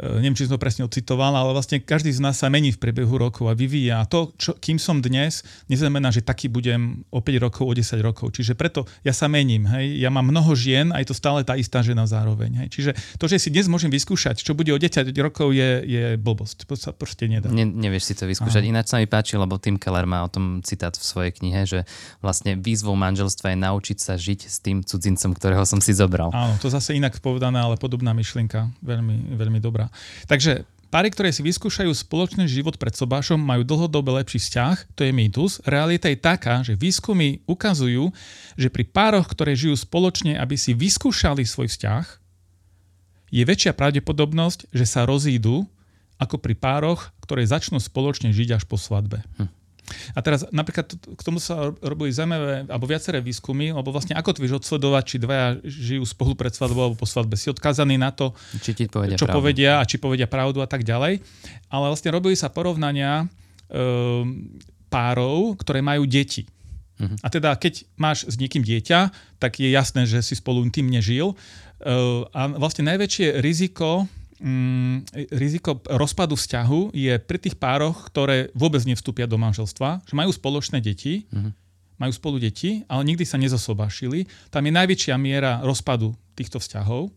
E, 0.00 0.24
neviem, 0.24 0.32
či 0.32 0.48
som 0.48 0.56
to 0.56 0.64
presne 0.64 0.88
ocitoval, 0.88 1.36
ale 1.36 1.52
vlastne 1.52 1.76
každý 1.76 2.08
z 2.08 2.24
nás 2.24 2.40
sa 2.40 2.48
mení 2.48 2.72
v 2.72 2.80
priebehu 2.80 3.20
rokov 3.20 3.52
a 3.52 3.54
vyvíja. 3.54 4.00
A 4.00 4.08
to, 4.08 4.32
čo, 4.40 4.56
kým 4.56 4.80
som 4.80 5.04
dnes, 5.04 5.44
neznamená, 5.68 6.08
že 6.08 6.24
taký 6.24 6.48
budem 6.48 7.04
o 7.12 7.20
5 7.20 7.44
rokov, 7.44 7.68
o 7.68 7.72
10 7.76 8.00
rokov. 8.00 8.32
Čiže 8.32 8.56
preto 8.56 8.88
ja 9.04 9.12
sa 9.12 9.28
mením. 9.28 9.68
Hej. 9.68 10.00
Ja 10.00 10.08
mám 10.08 10.32
mnoho 10.32 10.56
žien 10.56 10.88
a 10.96 11.04
je 11.04 11.12
to 11.12 11.16
stále 11.16 11.44
tá 11.44 11.52
istá 11.60 11.84
žena 11.84 12.08
zároveň. 12.08 12.64
Hej. 12.64 12.68
Čiže 12.72 12.90
to, 13.20 13.28
že 13.28 13.36
si 13.36 13.48
dnes 13.52 13.68
môžem 13.68 13.92
vyskúšať, 13.92 14.40
čo 14.40 14.56
bude 14.56 14.72
o 14.72 14.80
10 14.80 15.12
rokov, 15.20 15.52
je, 15.52 15.84
je 15.84 16.04
blbosť. 16.16 16.64
To 16.64 16.74
sa 16.80 16.96
proste 16.96 17.28
nedá. 17.28 17.52
Ne, 17.52 17.68
nevieš 17.68 18.08
si 18.08 18.14
to 18.16 18.24
vyskúšať. 18.24 18.64
Aha. 18.64 18.70
Ináč 18.72 18.88
sa 18.88 18.96
mi 18.96 19.04
páči, 19.04 19.36
lebo 19.36 19.60
Tim 19.60 19.76
Keller 19.76 20.08
má 20.08 20.24
o 20.24 20.32
tom 20.32 20.64
citát 20.64 20.96
v 20.96 21.04
svojej 21.04 21.32
knihe, 21.36 21.68
že 21.68 21.84
vlastne 22.24 22.56
výzvou 22.56 22.96
manželstva 22.96 23.52
je 23.52 23.58
naučiť 23.60 23.98
sa 24.00 24.16
žiť 24.16 24.40
s 24.48 24.56
tým 24.64 24.80
cudzincom, 24.80 25.36
ktorého 25.36 25.68
som 25.68 25.84
si 25.84 25.92
zobral. 25.92 26.32
Áno, 26.32 26.56
to 26.56 26.72
zase 26.72 26.96
inak 26.96 27.20
povedané, 27.20 27.60
ale 27.60 27.76
podobná 27.76 28.16
myšlienka. 28.16 28.72
Veľmi, 28.80 29.36
veľmi 29.36 29.60
dobrá. 29.60 29.89
Takže 30.26 30.64
Páry, 30.90 31.06
ktoré 31.14 31.30
si 31.30 31.46
vyskúšajú 31.46 31.94
spoločný 31.94 32.50
život 32.50 32.74
pred 32.74 32.90
sobášom, 32.90 33.38
majú 33.38 33.62
dlhodobo 33.62 34.10
lepší 34.18 34.42
vzťah, 34.42 34.98
to 34.98 35.06
je 35.06 35.14
mýtus. 35.14 35.62
Realita 35.62 36.10
je 36.10 36.18
taká, 36.18 36.66
že 36.66 36.74
výskumy 36.74 37.46
ukazujú, 37.46 38.10
že 38.58 38.74
pri 38.74 38.90
pároch, 38.90 39.30
ktoré 39.30 39.54
žijú 39.54 39.78
spoločne, 39.78 40.34
aby 40.34 40.58
si 40.58 40.74
vyskúšali 40.74 41.46
svoj 41.46 41.70
vzťah, 41.70 42.04
je 43.30 43.42
väčšia 43.46 43.70
pravdepodobnosť, 43.78 44.66
že 44.74 44.82
sa 44.82 45.06
rozídu, 45.06 45.62
ako 46.18 46.42
pri 46.42 46.58
pároch, 46.58 47.14
ktoré 47.22 47.46
začnú 47.46 47.78
spoločne 47.78 48.34
žiť 48.34 48.58
až 48.58 48.66
po 48.66 48.74
svadbe. 48.74 49.22
Hm. 49.38 49.46
A 50.14 50.18
teraz 50.22 50.46
napríklad 50.50 50.90
k 50.92 51.22
tomu 51.22 51.38
sa 51.42 51.74
robili 51.82 52.10
zaujímavé, 52.14 52.66
alebo 52.66 52.86
viaceré 52.86 53.18
výskumy, 53.20 53.74
lebo 53.74 53.90
vlastne 53.90 54.16
ako 54.16 54.36
ty 54.36 54.38
vieš 54.42 54.62
odsledovať, 54.62 55.04
či 55.06 55.16
dvaja 55.22 55.48
žijú 55.64 56.04
spolu 56.06 56.32
pred 56.34 56.54
svadbou 56.54 56.90
alebo 56.90 56.96
po 56.98 57.08
svadbe. 57.08 57.34
Si 57.34 57.50
odkázaný 57.50 57.98
na 57.98 58.14
to, 58.14 58.32
či 58.62 58.72
ti 58.72 58.84
povedia 58.86 59.18
čo 59.18 59.26
pravdu. 59.26 59.38
povedia 59.42 59.70
a 59.78 59.84
či 59.84 59.96
povedia 59.98 60.30
pravdu 60.30 60.62
a 60.62 60.68
tak 60.68 60.86
ďalej. 60.86 61.22
Ale 61.70 61.84
vlastne 61.90 62.10
robili 62.14 62.34
sa 62.34 62.50
porovnania 62.50 63.24
e, 63.24 63.76
párov, 64.90 65.54
ktoré 65.58 65.80
majú 65.80 66.04
deti. 66.04 66.46
Uh-huh. 67.00 67.16
A 67.24 67.28
teda 67.32 67.56
keď 67.56 67.86
máš 67.96 68.28
s 68.28 68.36
niekým 68.36 68.60
dieťa, 68.60 69.14
tak 69.40 69.56
je 69.56 69.72
jasné, 69.72 70.04
že 70.04 70.20
si 70.20 70.36
spolu 70.36 70.66
tým 70.68 70.90
nežil. 70.90 71.32
Uh, 71.80 72.28
a 72.36 72.44
vlastne 72.60 72.84
najväčšie 72.84 73.40
riziko 73.40 74.04
mm, 74.40 74.96
riziko 75.36 75.78
rozpadu 75.84 76.34
vzťahu 76.34 76.96
je 76.96 77.14
pri 77.20 77.38
tých 77.38 77.60
pároch, 77.60 78.08
ktoré 78.08 78.48
vôbec 78.56 78.82
nevstúpia 78.88 79.28
do 79.28 79.36
manželstva, 79.36 80.02
že 80.08 80.14
majú 80.16 80.32
spoločné 80.32 80.80
deti, 80.80 81.28
mm-hmm. 81.28 81.52
majú 82.00 82.12
spolu 82.16 82.36
deti, 82.40 82.82
ale 82.88 83.04
nikdy 83.04 83.28
sa 83.28 83.36
nezosobášili. 83.36 84.24
Tam 84.48 84.64
je 84.64 84.72
najväčšia 84.72 85.14
miera 85.20 85.60
rozpadu 85.60 86.16
týchto 86.34 86.58
vzťahov. 86.58 87.12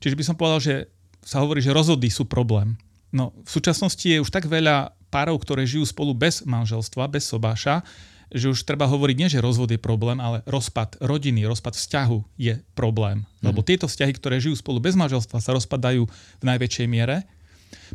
Čiže 0.00 0.16
by 0.16 0.24
som 0.24 0.38
povedal, 0.38 0.60
že 0.62 0.74
sa 1.20 1.44
hovorí, 1.44 1.60
že 1.60 1.74
rozvody 1.74 2.08
sú 2.08 2.24
problém. 2.24 2.78
No, 3.10 3.34
v 3.42 3.50
súčasnosti 3.50 4.06
je 4.06 4.22
už 4.22 4.30
tak 4.30 4.46
veľa 4.46 4.94
párov, 5.10 5.36
ktoré 5.42 5.66
žijú 5.66 5.82
spolu 5.84 6.14
bez 6.14 6.46
manželstva, 6.46 7.10
bez 7.10 7.26
sobáša, 7.26 7.82
že 8.30 8.46
už 8.54 8.62
treba 8.62 8.86
hovoriť 8.86 9.16
nie, 9.18 9.28
že 9.28 9.42
rozvod 9.42 9.74
je 9.74 9.80
problém, 9.82 10.22
ale 10.22 10.46
rozpad 10.46 11.02
rodiny, 11.02 11.42
rozpad 11.44 11.74
vzťahu 11.74 12.18
je 12.38 12.62
problém. 12.78 13.26
Mm. 13.42 13.50
Lebo 13.50 13.66
tieto 13.66 13.90
vzťahy, 13.90 14.12
ktoré 14.14 14.38
žijú 14.38 14.54
spolu 14.54 14.78
bez 14.78 14.94
manželstva, 14.94 15.42
sa 15.42 15.50
rozpadajú 15.50 16.06
v 16.38 16.44
najväčšej 16.46 16.86
miere. 16.86 17.26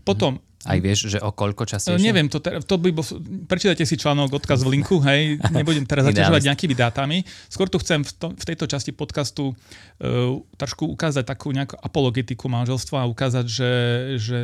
Potom... 0.04 0.38
Mm. 0.39 0.54
Aj 0.65 0.82
vieš, 0.82 1.13
že 1.13 1.22
o 1.22 1.30
koľko 1.30 1.70
častejšie? 1.70 2.01
Neviem, 2.01 2.25
to, 2.25 2.42
to 2.42 2.75
by 2.82 2.89
bol, 2.89 3.06
prečítajte 3.46 3.86
si 3.86 4.01
článok, 4.01 4.34
odkaz 4.42 4.65
v 4.65 4.74
linku, 4.74 4.98
hej, 5.06 5.38
nebudem 5.56 5.86
teraz 5.86 6.10
zaťažovať 6.10 6.42
nejakými 6.42 6.74
dátami. 6.74 7.22
Skôr 7.54 7.70
tu 7.70 7.77
chcem 7.77 8.01
v, 8.01 8.10
to, 8.10 8.34
v 8.34 8.44
tejto 8.50 8.65
časti 8.65 8.89
podcastu 8.89 9.54
uh, 9.54 10.42
trošku 10.58 10.89
ukázať 10.89 11.22
takú 11.22 11.54
nejakú 11.54 11.77
apologetiku 11.77 12.50
manželstva 12.50 13.06
a 13.06 13.10
ukázať, 13.13 13.46
že, 13.46 13.72
že 14.18 14.38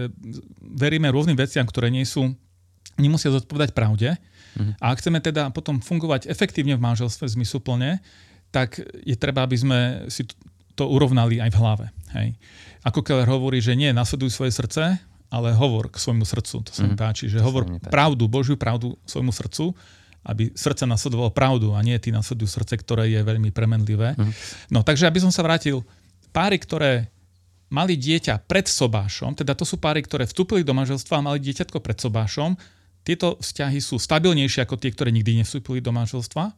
veríme 0.61 1.09
rôznym 1.09 1.33
veciam, 1.33 1.65
ktoré 1.65 1.89
nie 1.89 2.05
sú, 2.05 2.37
nemusia 3.01 3.33
zodpovedať 3.33 3.73
pravde 3.73 4.13
Uh-huh. 4.57 4.73
A 4.83 4.91
ak 4.91 4.99
chceme 4.99 5.23
teda 5.23 5.51
potom 5.53 5.79
fungovať 5.79 6.27
efektívne 6.27 6.75
v 6.75 6.83
manželstve 6.83 7.27
zmysluplne, 7.27 8.03
tak 8.51 8.83
je 9.07 9.15
treba, 9.15 9.47
aby 9.47 9.57
sme 9.57 9.79
si 10.11 10.27
to 10.75 10.87
urovnali 10.87 11.39
aj 11.39 11.49
v 11.51 11.59
hlave. 11.59 11.85
Hej. 12.15 12.27
Ako 12.83 13.05
Keller 13.05 13.29
hovorí, 13.29 13.63
že 13.63 13.77
nie 13.77 13.91
nasleduj 13.95 14.33
svoje 14.33 14.51
srdce, 14.51 14.99
ale 15.31 15.55
hovor 15.55 15.87
k 15.87 15.95
svojmu 15.95 16.27
srdcu. 16.27 16.67
To 16.67 16.71
sa 16.75 16.83
mi 16.83 16.93
mhm. 16.93 16.99
páči, 16.99 17.31
že 17.31 17.39
to 17.39 17.47
hovor 17.47 17.63
pravdu, 17.87 18.27
Božiu 18.27 18.59
pravdu 18.59 18.99
svojmu 19.07 19.31
srdcu, 19.31 19.71
aby 20.21 20.53
srdce 20.53 20.85
nasledovalo 20.85 21.33
pravdu 21.33 21.73
a 21.73 21.81
nie 21.81 21.97
ty 21.97 22.13
nasledujú 22.13 22.51
srdce, 22.51 22.77
ktoré 22.77 23.09
je 23.09 23.21
veľmi 23.25 23.49
premenlivé. 23.49 24.13
Uh-huh. 24.13 24.29
No 24.69 24.85
takže, 24.85 25.09
aby 25.09 25.17
som 25.17 25.33
sa 25.33 25.41
vrátil, 25.41 25.81
páry, 26.29 26.61
ktoré 26.61 27.09
mali 27.71 27.95
dieťa 27.95 28.43
pred 28.45 28.67
sobášom, 28.67 29.33
teda 29.33 29.55
to 29.55 29.63
sú 29.63 29.79
páry, 29.79 30.03
ktoré 30.03 30.27
vstúpili 30.27 30.61
do 30.61 30.75
manželstva 30.75 31.23
a 31.23 31.25
mali 31.25 31.39
dieťatko 31.39 31.79
pred 31.79 31.97
sobášom, 31.97 32.53
tieto 33.01 33.37
vzťahy 33.41 33.81
sú 33.81 33.97
stabilnejšie 33.97 34.65
ako 34.65 34.77
tie, 34.77 34.93
ktoré 34.93 35.09
nikdy 35.09 35.41
nevstúpili 35.41 35.81
do 35.81 35.89
manželstva, 35.89 36.53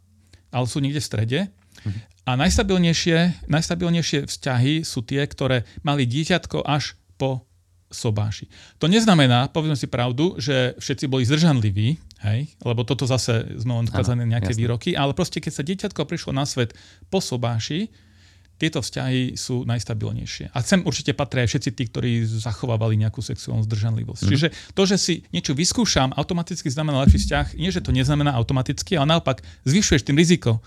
ale 0.53 0.65
sú 0.67 0.83
niekde 0.83 0.99
v 0.99 1.07
strede. 1.07 1.39
Mhm. 1.83 1.99
A 2.23 2.31
najstabilnejšie, 2.39 3.47
najstabilnejšie 3.51 4.31
vzťahy 4.31 4.87
sú 4.87 5.03
tie, 5.03 5.27
ktoré 5.27 5.67
mali 5.83 6.07
dieťatko 6.07 6.63
až 6.63 6.95
po 7.19 7.43
sobáši. 7.93 8.49
To 8.81 8.89
neznamená, 8.89 9.51
povedzme 9.53 9.77
si 9.77 9.85
pravdu, 9.85 10.39
že 10.41 10.73
všetci 10.81 11.05
boli 11.05 11.27
zdržanliví, 11.27 11.99
hej, 12.25 12.39
lebo 12.65 12.81
toto 12.87 13.05
zase 13.05 13.45
sme 13.59 13.77
len 13.77 13.85
odkazané 13.85 14.25
nejaké 14.25 14.55
jasne. 14.55 14.61
výroky, 14.65 14.89
ale 14.97 15.13
proste 15.13 15.37
keď 15.37 15.53
sa 15.53 15.63
dieťatko 15.63 16.01
prišlo 16.09 16.31
na 16.33 16.47
svet 16.47 16.73
po 17.11 17.21
sobáši, 17.21 17.93
tieto 18.63 18.79
vzťahy 18.79 19.35
sú 19.35 19.67
najstabilnejšie. 19.67 20.55
A 20.55 20.63
sem 20.63 20.79
určite 20.87 21.11
patria 21.11 21.43
aj 21.43 21.51
všetci 21.51 21.69
tí, 21.75 21.83
ktorí 21.91 22.23
zachovávali 22.23 22.95
nejakú 22.95 23.19
sexuálnu 23.19 23.67
zdržanlivosť. 23.67 24.23
Mm. 24.23 24.29
Čiže 24.31 24.47
to, 24.71 24.81
že 24.87 24.95
si 24.95 25.13
niečo 25.35 25.51
vyskúšam, 25.51 26.15
automaticky 26.15 26.71
znamená 26.71 27.03
lepší 27.03 27.27
vzťah. 27.27 27.59
Nie, 27.59 27.75
že 27.75 27.83
to 27.83 27.91
neznamená 27.91 28.31
automaticky, 28.39 28.95
ale 28.95 29.19
naopak 29.19 29.43
zvyšuješ 29.67 30.07
tým 30.07 30.15
riziko 30.15 30.63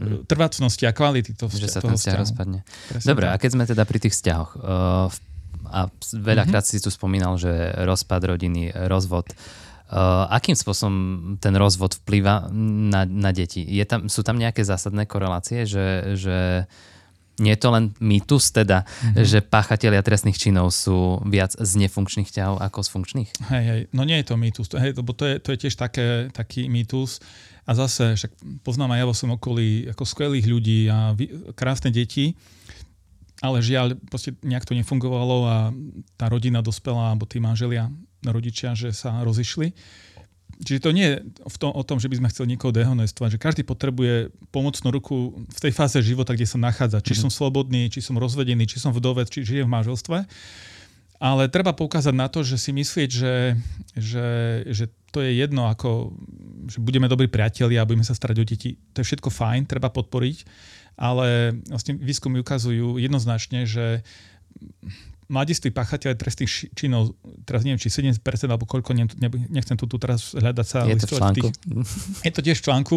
mm. 0.00 0.24
trvácnosti 0.24 0.88
a 0.88 0.96
kvality 0.96 1.36
toho, 1.36 1.52
že 1.52 1.68
sa 1.68 1.84
ten 1.84 1.92
vzťah 1.92 2.16
vzťahu. 2.16 2.22
rozpadne. 2.24 2.60
Presne 2.88 3.08
Dobre, 3.12 3.28
tak. 3.28 3.32
a 3.36 3.40
keď 3.44 3.50
sme 3.52 3.64
teda 3.68 3.82
pri 3.84 3.98
tých 4.00 4.14
vzťahoch, 4.16 4.50
uh, 4.56 5.12
a 5.68 5.80
veľakrát 6.16 6.64
mm-hmm. 6.64 6.80
si 6.80 6.84
tu 6.84 6.88
spomínal, 6.88 7.36
že 7.36 7.52
rozpad 7.84 8.24
rodiny, 8.24 8.72
rozvod, 8.88 9.28
Uh, 9.88 10.28
akým 10.28 10.52
spôsobom 10.52 10.96
ten 11.40 11.56
rozvod 11.56 11.96
vplýva 12.04 12.52
na, 12.52 13.08
na 13.08 13.32
deti? 13.32 13.64
Je 13.64 13.80
tam, 13.88 14.04
sú 14.12 14.20
tam 14.20 14.36
nejaké 14.36 14.60
zásadné 14.60 15.08
korelácie, 15.08 15.64
že, 15.64 16.12
že 16.12 16.68
nie 17.38 17.54
je 17.54 17.60
to 17.62 17.70
len 17.70 17.94
mýtus 18.02 18.50
teda, 18.50 18.82
mm-hmm. 18.82 19.24
že 19.24 19.38
páchatelia 19.42 20.02
trestných 20.02 20.38
činov 20.38 20.74
sú 20.74 21.22
viac 21.26 21.54
z 21.54 21.70
nefunkčných 21.86 22.30
ťahov 22.30 22.58
ako 22.58 22.78
z 22.82 22.88
funkčných? 22.92 23.30
Hej, 23.50 23.64
hej, 23.64 23.80
no 23.94 24.02
nie 24.02 24.18
je 24.20 24.26
to 24.26 24.34
mýtus, 24.34 24.66
hej, 24.74 24.92
lebo 24.98 25.14
to 25.14 25.24
je, 25.24 25.34
to 25.38 25.54
je 25.54 25.58
tiež 25.66 25.74
také, 25.78 26.28
taký 26.34 26.66
mýtus. 26.66 27.22
A 27.68 27.76
zase, 27.76 28.16
však 28.16 28.32
poznám 28.64 28.96
aj 28.96 28.98
ja 28.98 29.06
vo 29.06 29.14
svojom 29.14 29.36
okolí 29.36 29.68
ako 29.92 30.02
skvelých 30.08 30.46
ľudí 30.48 30.88
a 30.88 31.12
krásne 31.52 31.92
deti, 31.92 32.32
ale 33.38 33.62
žiaľ, 33.62 33.94
proste 34.10 34.34
nejak 34.42 34.66
to 34.66 34.74
nefungovalo 34.74 35.36
a 35.46 35.56
tá 36.18 36.26
rodina 36.26 36.58
dospela, 36.58 37.14
alebo 37.14 37.22
tí 37.28 37.38
manželia, 37.38 37.86
rodičia, 38.26 38.74
že 38.74 38.90
sa 38.90 39.22
rozišli. 39.22 39.70
Čiže 40.58 40.80
to 40.82 40.90
nie 40.90 41.06
je 41.06 41.16
v 41.46 41.56
tom, 41.60 41.70
o 41.70 41.82
tom, 41.86 42.02
že 42.02 42.10
by 42.10 42.18
sme 42.18 42.30
chceli 42.34 42.54
niekoho 42.54 42.74
dehonestovať, 42.74 43.38
že 43.38 43.42
každý 43.42 43.62
potrebuje 43.62 44.34
pomocnú 44.50 44.90
ruku 44.90 45.46
v 45.46 45.58
tej 45.62 45.70
fáze 45.70 45.98
života, 46.02 46.34
kde 46.34 46.50
sa 46.50 46.58
nachádza. 46.58 46.98
Či 46.98 47.14
mm-hmm. 47.14 47.22
som 47.28 47.30
slobodný, 47.30 47.86
či 47.92 48.02
som 48.02 48.18
rozvedený, 48.18 48.66
či 48.66 48.82
som 48.82 48.90
vdovec, 48.90 49.30
či 49.30 49.46
žijem 49.46 49.70
v 49.70 49.74
manželstve. 49.78 50.26
Ale 51.18 51.50
treba 51.50 51.74
poukázať 51.74 52.14
na 52.14 52.30
to, 52.30 52.46
že 52.46 52.58
si 52.62 52.70
myslieť, 52.70 53.10
že, 53.10 53.34
že, 53.98 54.28
že 54.70 54.84
to 55.10 55.18
je 55.18 55.34
jedno, 55.34 55.66
ako, 55.66 56.14
že 56.70 56.78
budeme 56.78 57.10
dobrí 57.10 57.26
priatelia 57.26 57.82
a 57.82 57.88
budeme 57.88 58.06
sa 58.06 58.14
starať 58.14 58.36
o 58.38 58.46
deti. 58.46 58.78
To 58.94 59.02
je 59.02 59.08
všetko 59.14 59.30
fajn, 59.30 59.66
treba 59.66 59.90
podporiť, 59.90 60.46
ale 60.94 61.58
vlastne 61.66 61.98
výskumy 61.98 62.38
ukazujú 62.38 63.02
jednoznačne, 63.02 63.66
že 63.66 64.06
mladiství 65.28 65.70
páchatelia 65.70 66.16
trestných 66.16 66.72
činov, 66.72 67.12
teraz 67.44 67.60
neviem, 67.60 67.76
či 67.76 67.92
70% 67.92 68.24
alebo 68.48 68.64
koľko, 68.64 68.96
nechcem 69.52 69.76
tu, 69.76 69.84
tu 69.84 70.00
teraz 70.00 70.32
hľadať 70.32 70.66
sa. 70.66 70.88
Je 70.88 70.96
to 70.96 71.06
v 71.06 71.12
článku. 71.20 71.46
Tých, 71.52 72.24
je 72.24 72.32
to 72.32 72.40
tiež 72.40 72.56
v 72.60 72.64
článku. 72.64 72.96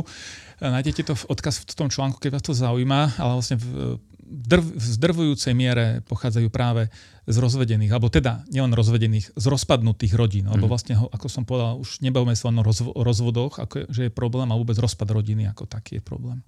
Nájdete 0.64 1.12
to 1.12 1.14
v 1.20 1.24
odkaz 1.28 1.68
v 1.68 1.76
tom 1.76 1.92
článku, 1.92 2.24
keď 2.24 2.40
vás 2.40 2.44
to 2.44 2.56
zaujíma, 2.56 3.20
ale 3.20 3.32
vlastne 3.36 3.60
v, 3.60 4.00
drv, 4.32 4.64
v 4.64 4.86
zdrvujúcej 4.96 5.52
miere 5.52 6.00
pochádzajú 6.08 6.48
práve 6.48 6.88
z 7.28 7.36
rozvedených, 7.36 7.92
alebo 7.92 8.08
teda 8.08 8.48
nielen 8.48 8.72
rozvedených, 8.72 9.36
z 9.36 9.46
rozpadnutých 9.46 10.16
rodín. 10.16 10.48
Mm. 10.48 10.56
Lebo 10.56 10.72
vlastne, 10.72 10.96
ako 10.96 11.28
som 11.28 11.44
povedal, 11.44 11.78
už 11.84 12.00
nebavíme 12.00 12.34
sa 12.34 12.48
len 12.48 12.58
o, 12.60 12.64
rozvo- 12.64 12.96
o 12.96 13.02
rozvodoch, 13.04 13.60
ako, 13.60 13.92
že 13.92 14.08
je 14.08 14.12
problém, 14.12 14.48
a 14.48 14.56
vôbec 14.56 14.80
rozpad 14.80 15.12
rodiny 15.12 15.52
ako 15.52 15.68
taký 15.68 16.00
je 16.00 16.04
problém. 16.04 16.40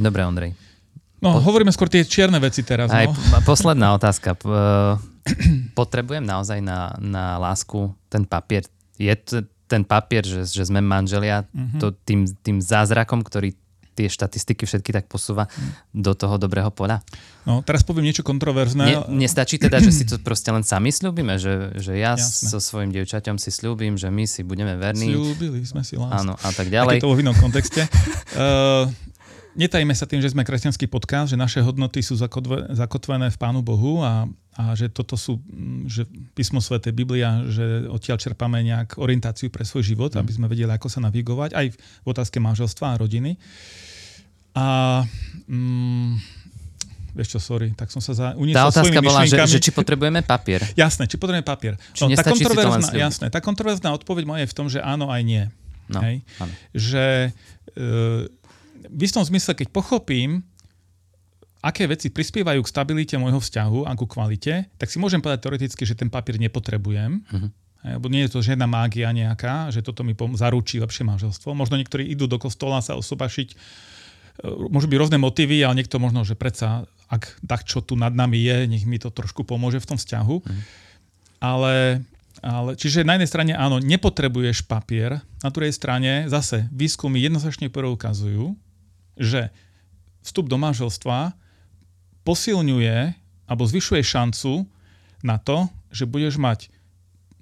Dobre, 0.00 0.24
Ondrej. 0.24 0.52
No, 1.18 1.38
po... 1.38 1.50
hovoríme 1.50 1.74
skôr 1.74 1.90
tie 1.90 2.06
čierne 2.06 2.38
veci 2.38 2.62
teraz. 2.62 2.90
Aj 2.94 3.06
no. 3.06 3.14
posledná 3.42 3.94
otázka. 3.98 4.38
Potrebujem 5.78 6.24
naozaj 6.24 6.60
na, 6.60 6.94
na 6.98 7.36
lásku 7.36 7.92
ten 8.08 8.24
papier. 8.24 8.66
Je 8.98 9.14
t- 9.14 9.46
ten 9.68 9.84
papier, 9.84 10.24
že, 10.24 10.48
že 10.48 10.64
sme 10.64 10.80
manželia, 10.80 11.44
mm-hmm. 11.44 11.80
to 11.80 11.92
tým, 12.02 12.24
tým 12.40 12.58
zázrakom, 12.58 13.20
ktorý 13.20 13.52
tie 13.98 14.06
štatistiky 14.06 14.62
všetky 14.62 14.94
tak 14.94 15.10
posúva 15.10 15.50
mm. 15.50 15.90
do 15.90 16.14
toho 16.14 16.38
dobrého 16.38 16.70
poľa. 16.70 17.02
No, 17.42 17.66
teraz 17.66 17.82
poviem 17.82 18.06
niečo 18.06 18.22
kontroverzné. 18.22 18.84
Ne, 18.86 19.26
nestačí 19.26 19.58
teda, 19.58 19.82
že 19.82 19.90
si 19.90 20.06
to 20.06 20.22
proste 20.22 20.54
len 20.54 20.62
sami 20.62 20.94
slúbime, 20.94 21.34
že, 21.34 21.74
že 21.74 21.98
ja 21.98 22.14
Jasne. 22.14 22.46
so 22.46 22.62
svojím 22.62 22.94
dievčaťom 22.94 23.42
si 23.42 23.50
slúbim, 23.50 23.98
že 23.98 24.06
my 24.06 24.22
si 24.30 24.46
budeme 24.46 24.78
verní. 24.78 25.10
Slúbili 25.10 25.66
sme 25.66 25.82
si 25.82 25.98
lásku. 25.98 26.14
Áno, 26.14 26.38
a 26.38 26.50
tak 26.54 26.70
ďalej. 26.70 27.02
je 27.02 27.04
to 27.04 27.10
vo 27.10 27.18
inom 27.18 27.34
kontexte. 27.34 27.90
uh, 28.38 28.86
netajme 29.54 29.94
sa 29.96 30.04
tým, 30.04 30.20
že 30.20 30.32
sme 30.32 30.44
kresťanský 30.44 30.90
podcast, 30.90 31.32
že 31.32 31.38
naše 31.38 31.62
hodnoty 31.64 32.04
sú 32.04 32.18
zakotvené 32.18 33.32
v 33.32 33.38
Pánu 33.38 33.64
Bohu 33.64 34.02
a, 34.02 34.28
a 34.58 34.62
že 34.74 34.90
toto 34.90 35.14
sú, 35.14 35.38
mm, 35.38 35.88
že 35.88 36.02
písmo 36.34 36.58
Sveté, 36.58 36.90
Biblia, 36.90 37.46
že 37.48 37.88
odtiaľ 37.88 38.18
čerpame 38.20 38.60
nejak 38.66 38.98
orientáciu 38.98 39.48
pre 39.48 39.64
svoj 39.64 39.86
život, 39.86 40.12
mm. 40.12 40.20
aby 40.20 40.32
sme 40.34 40.46
vedeli, 40.50 40.68
ako 40.68 40.90
sa 40.90 41.00
navigovať, 41.00 41.54
aj 41.54 41.66
v 41.78 42.06
otázke 42.08 42.42
manželstva 42.42 42.92
a 42.92 42.98
rodiny. 43.00 43.38
A 44.58 44.66
mm, 45.46 46.38
Vieš 47.18 47.34
čo, 47.34 47.40
sorry, 47.42 47.74
tak 47.74 47.90
som 47.90 47.98
sa 47.98 48.14
za... 48.14 48.26
Tá 48.54 48.70
otázka 48.70 49.02
bola, 49.02 49.26
že, 49.26 49.34
že 49.50 49.58
či 49.58 49.74
potrebujeme 49.74 50.22
papier. 50.22 50.62
Jasné, 50.78 51.10
či 51.10 51.18
potrebujeme 51.18 51.42
papier. 51.42 51.74
Či 51.90 52.06
no, 52.06 52.14
tá 52.14 52.22
kontroverzná, 52.22 52.94
jasné, 52.94 53.26
tá 53.26 53.42
kontroverzná 53.42 53.90
odpoveď 53.98 54.22
moja 54.22 54.40
je 54.46 54.50
v 54.52 54.54
tom, 54.54 54.66
že 54.70 54.78
áno 54.78 55.10
aj 55.10 55.22
nie. 55.26 55.44
No, 55.90 55.98
Hej? 56.04 56.22
Áno. 56.38 56.52
Že 56.76 57.04
e, 57.74 57.88
v 58.88 59.00
istom 59.04 59.22
zmysle, 59.22 59.54
keď 59.54 59.68
pochopím, 59.70 60.42
aké 61.62 61.90
veci 61.90 62.08
prispievajú 62.08 62.62
k 62.62 62.70
stabilite 62.70 63.14
môjho 63.18 63.42
vzťahu 63.42 63.86
a 63.86 63.92
ku 63.98 64.06
kvalite, 64.06 64.70
tak 64.78 64.88
si 64.88 65.02
môžem 65.02 65.18
povedať 65.18 65.46
teoreticky, 65.46 65.82
že 65.82 65.98
ten 65.98 66.08
papier 66.08 66.38
nepotrebujem. 66.38 67.22
Uh-huh. 67.22 67.50
Lebo 67.82 68.10
nie 68.10 68.26
je 68.26 68.34
to 68.34 68.42
žiadna 68.42 68.66
mágia 68.66 69.10
nejaká, 69.14 69.70
že 69.70 69.82
toto 69.82 70.02
mi 70.02 70.14
pom- 70.14 70.34
zaručí 70.34 70.82
lepšie 70.82 71.06
manželstvo. 71.06 71.54
Možno 71.54 71.78
niektorí 71.78 72.06
idú 72.10 72.26
do 72.26 72.38
kostola 72.38 72.82
sa 72.82 72.98
osobašiť, 72.98 73.48
e, 73.54 73.56
môžu 74.70 74.90
byť 74.90 74.98
rôzne 74.98 75.18
motívy, 75.18 75.62
ale 75.62 75.82
niekto 75.82 76.02
možno, 76.02 76.26
že 76.26 76.34
predsa, 76.34 76.90
ak 77.06 77.38
tak, 77.46 77.66
čo 77.66 77.82
tu 77.82 77.94
nad 77.94 78.10
nami 78.10 78.38
je, 78.38 78.56
nech 78.66 78.84
mi 78.86 78.98
to 78.98 79.14
trošku 79.14 79.46
pomôže 79.46 79.78
v 79.78 79.88
tom 79.94 79.98
vzťahu. 79.98 80.36
Uh-huh. 80.42 80.62
Ale 81.38 82.02
ale, 82.38 82.78
čiže 82.78 83.02
na 83.02 83.18
jednej 83.18 83.30
strane 83.30 83.52
áno, 83.58 83.82
nepotrebuješ 83.82 84.62
papier, 84.70 85.18
na 85.42 85.50
druhej 85.50 85.74
strane 85.74 86.30
zase 86.30 86.70
výskumy 86.70 87.18
jednoznačne 87.18 87.66
preukazujú, 87.66 88.54
že 89.18 89.50
vstup 90.22 90.46
do 90.46 90.56
manželstva 90.56 91.34
posilňuje 92.22 93.14
alebo 93.48 93.62
zvyšuje 93.64 94.02
šancu 94.04 94.64
na 95.24 95.36
to, 95.40 95.66
že 95.90 96.06
budeš 96.06 96.38
mať 96.38 96.68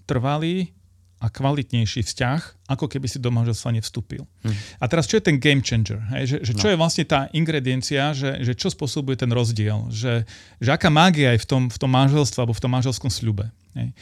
trvalý 0.07 0.71
a 1.17 1.33
kvalitnejší 1.33 2.05
vzťah, 2.05 2.69
ako 2.69 2.87
keby 2.93 3.09
si 3.09 3.17
do 3.17 3.33
manželstva 3.33 3.73
nevstúpil. 3.73 4.29
Hm. 4.45 4.57
A 4.79 4.85
teraz, 4.85 5.09
čo 5.09 5.17
je 5.17 5.25
ten 5.25 5.41
game 5.41 5.65
changer? 5.65 5.97
Hej? 6.13 6.23
Že, 6.29 6.37
že 6.45 6.53
čo 6.61 6.67
no. 6.69 6.71
je 6.71 6.81
vlastne 6.81 7.05
tá 7.09 7.21
ingrediencia, 7.33 8.13
že, 8.13 8.45
že 8.45 8.53
čo 8.53 8.69
spôsobuje 8.69 9.17
ten 9.17 9.33
rozdiel? 9.33 9.89
Že, 9.89 10.29
že 10.61 10.71
aká 10.71 10.93
mágia 10.93 11.33
je 11.33 11.41
v 11.41 11.49
tom, 11.49 11.63
v 11.73 11.79
tom 11.81 11.89
manželstve 11.89 12.45
alebo 12.45 12.53
v 12.53 12.63
tom 12.63 12.73
manželskom 12.73 13.09
sľube? 13.09 13.49
Hej? 13.75 13.97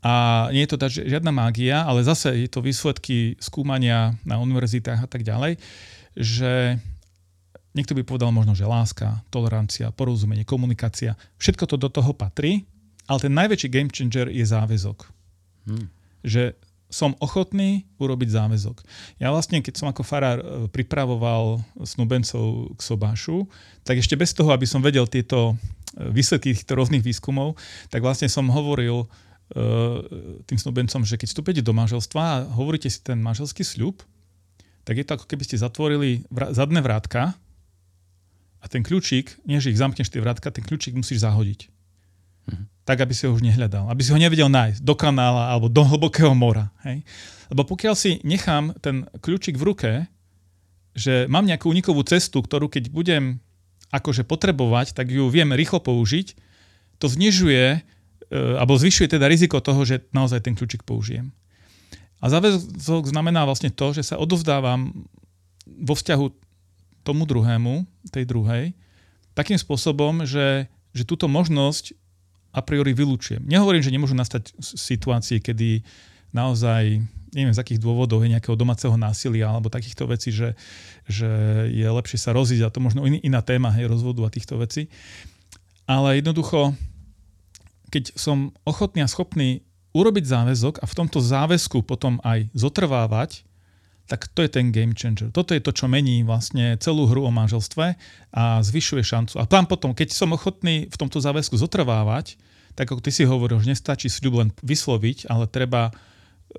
A 0.00 0.48
nie 0.52 0.64
je 0.64 0.70
to 0.76 0.80
tá 0.80 0.88
žiadna 0.88 1.32
mágia, 1.32 1.84
ale 1.84 2.04
zase 2.04 2.32
je 2.44 2.48
to 2.48 2.64
výsledky 2.64 3.36
skúmania 3.40 4.16
na 4.24 4.40
univerzitách 4.40 5.00
a 5.04 5.08
tak 5.08 5.24
ďalej, 5.24 5.60
že 6.16 6.80
Niekto 7.70 7.94
by 7.94 8.02
povedal 8.02 8.34
možno, 8.34 8.58
že 8.58 8.66
láska, 8.66 9.22
tolerancia, 9.30 9.94
porozumenie, 9.94 10.42
komunikácia, 10.42 11.14
všetko 11.38 11.64
to 11.70 11.76
do 11.78 11.86
toho 11.86 12.10
patrí, 12.10 12.66
ale 13.06 13.18
ten 13.22 13.34
najväčší 13.34 13.68
game 13.70 13.90
changer 13.90 14.26
je 14.26 14.42
záväzok. 14.42 15.06
Hmm. 15.70 15.86
Že 16.26 16.58
som 16.90 17.14
ochotný 17.22 17.86
urobiť 18.02 18.28
záväzok. 18.34 18.82
Ja 19.22 19.30
vlastne, 19.30 19.62
keď 19.62 19.74
som 19.78 19.86
ako 19.86 20.02
farár 20.02 20.42
e, 20.42 20.44
pripravoval 20.66 21.62
snubencov 21.86 22.74
k 22.74 22.80
sobášu, 22.82 23.46
tak 23.86 24.02
ešte 24.02 24.18
bez 24.18 24.34
toho, 24.34 24.50
aby 24.50 24.66
som 24.66 24.82
vedel 24.82 25.06
tieto 25.06 25.54
e, 25.54 26.10
výsledky 26.10 26.50
týchto 26.50 26.74
rôznych 26.74 27.06
výskumov, 27.06 27.54
tak 27.94 28.02
vlastne 28.02 28.26
som 28.26 28.50
hovoril 28.50 29.06
uh, 29.06 30.02
tým 30.46 30.58
snubencom, 30.58 31.06
že 31.06 31.14
keď 31.14 31.28
vstúpite 31.30 31.62
do 31.62 31.70
manželstva 31.70 32.22
a 32.22 32.42
hovoríte 32.58 32.90
si 32.90 32.98
ten 33.02 33.22
manželský 33.22 33.62
sľub, 33.62 34.02
tak 34.82 34.98
je 34.98 35.06
to 35.06 35.14
ako 35.14 35.26
keby 35.30 35.46
ste 35.46 35.62
zatvorili 35.62 36.26
zadné 36.50 36.82
vrátka 36.82 37.38
a 38.60 38.68
ten 38.68 38.84
kľúčik, 38.84 39.40
nie 39.48 39.56
že 39.56 39.72
ich 39.72 39.80
zamkneš 39.80 40.12
tie 40.12 40.20
vrátka, 40.20 40.52
ten 40.52 40.64
kľúčik 40.64 40.92
musíš 40.92 41.24
zahodiť. 41.24 41.60
Mhm. 42.48 42.64
Tak, 42.84 43.06
aby 43.06 43.12
si 43.16 43.24
ho 43.24 43.32
už 43.32 43.44
nehľadal. 43.44 43.88
Aby 43.88 44.02
si 44.04 44.12
ho 44.12 44.18
nevedel 44.20 44.50
nájsť 44.52 44.84
do 44.84 44.94
kanála 44.96 45.52
alebo 45.52 45.70
do 45.70 45.82
hlbokého 45.84 46.34
mora. 46.34 46.72
Hej? 46.84 47.06
Lebo 47.52 47.62
pokiaľ 47.64 47.94
si 47.94 48.18
nechám 48.26 48.74
ten 48.82 49.06
kľúčik 49.20 49.56
v 49.56 49.66
ruke, 49.66 49.90
že 50.94 51.30
mám 51.30 51.46
nejakú 51.46 51.70
unikovú 51.70 52.02
cestu, 52.02 52.42
ktorú 52.42 52.66
keď 52.66 52.90
budem 52.90 53.38
akože 53.90 54.26
potrebovať, 54.26 54.94
tak 54.94 55.10
ju 55.10 55.26
viem 55.30 55.50
rýchlo 55.54 55.82
použiť, 55.82 56.34
to 56.98 57.06
znižuje 57.10 57.64
e, 57.74 57.80
alebo 58.58 58.78
zvyšuje 58.78 59.18
teda 59.18 59.26
riziko 59.26 59.58
toho, 59.58 59.82
že 59.82 60.06
naozaj 60.14 60.46
ten 60.46 60.54
kľúčik 60.54 60.86
použijem. 60.86 61.34
A 62.20 62.28
záväzok 62.28 63.08
znamená 63.10 63.48
vlastne 63.48 63.72
to, 63.72 63.96
že 63.96 64.12
sa 64.12 64.20
odovzdávam 64.20 65.08
vo 65.64 65.94
vzťahu 65.96 66.26
tomu 67.02 67.24
druhému, 67.24 67.88
tej 68.08 68.24
druhej, 68.24 68.72
takým 69.36 69.60
spôsobom, 69.60 70.24
že, 70.24 70.66
že 70.96 71.04
túto 71.04 71.28
možnosť 71.28 71.92
a 72.50 72.60
priori 72.64 72.96
vylúčujem. 72.96 73.46
Nehovorím, 73.46 73.84
že 73.84 73.94
nemôžu 73.94 74.16
nastať 74.18 74.56
situácie, 74.58 75.38
kedy 75.38 75.86
naozaj 76.34 77.04
neviem 77.30 77.54
z 77.54 77.62
akých 77.62 77.82
dôvodov 77.82 78.26
je 78.26 78.32
nejakého 78.34 78.58
domáceho 78.58 78.94
násilia 78.98 79.46
alebo 79.46 79.70
takýchto 79.70 80.10
vecí, 80.10 80.34
že, 80.34 80.58
že 81.06 81.30
je 81.70 81.86
lepšie 81.86 82.18
sa 82.18 82.34
rozísť 82.34 82.66
a 82.66 82.74
to 82.74 82.82
možno 82.82 83.06
in, 83.06 83.22
iná 83.22 83.38
téma, 83.38 83.70
hej, 83.70 83.86
rozvodu 83.86 84.26
a 84.26 84.34
týchto 84.34 84.58
vecí. 84.58 84.90
Ale 85.86 86.18
jednoducho, 86.18 86.74
keď 87.90 88.14
som 88.18 88.50
ochotný 88.66 89.06
a 89.06 89.10
schopný 89.10 89.62
urobiť 89.90 90.24
záväzok 90.26 90.82
a 90.82 90.86
v 90.86 90.96
tomto 90.96 91.18
záväzku 91.18 91.82
potom 91.82 92.22
aj 92.22 92.50
zotrvávať, 92.54 93.46
tak 94.10 94.26
to 94.34 94.42
je 94.42 94.50
ten 94.50 94.74
game 94.74 94.90
changer. 94.90 95.30
Toto 95.30 95.54
je 95.54 95.62
to, 95.62 95.70
čo 95.70 95.86
mení 95.86 96.26
vlastne 96.26 96.74
celú 96.82 97.06
hru 97.06 97.22
o 97.22 97.30
manželstve 97.30 97.94
a 98.34 98.58
zvyšuje 98.58 99.06
šancu. 99.06 99.38
A 99.38 99.46
tam 99.46 99.70
potom, 99.70 99.94
keď 99.94 100.10
som 100.10 100.34
ochotný 100.34 100.90
v 100.90 100.96
tomto 100.98 101.22
záväzku 101.22 101.54
zotrvávať, 101.54 102.34
tak 102.74 102.90
ako 102.90 102.98
ty 102.98 103.14
si 103.14 103.22
hovoril, 103.22 103.62
že 103.62 103.70
nestačí 103.70 104.10
sľub 104.10 104.42
len 104.42 104.50
vysloviť, 104.66 105.30
ale 105.30 105.46
treba 105.46 105.94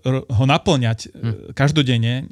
ho 0.07 0.45
naplňať 0.47 1.11
hm. 1.11 1.51
každodenne 1.51 2.23
e, 2.23 2.25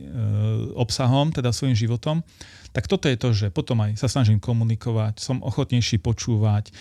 obsahom, 0.79 1.35
teda 1.35 1.51
svojim 1.51 1.75
životom, 1.75 2.23
tak 2.71 2.87
toto 2.87 3.11
je 3.11 3.17
to, 3.19 3.29
že 3.35 3.47
potom 3.51 3.83
aj 3.83 3.99
sa 3.99 4.07
snažím 4.07 4.39
komunikovať, 4.39 5.19
som 5.19 5.43
ochotnejší 5.43 5.99
počúvať, 5.99 6.71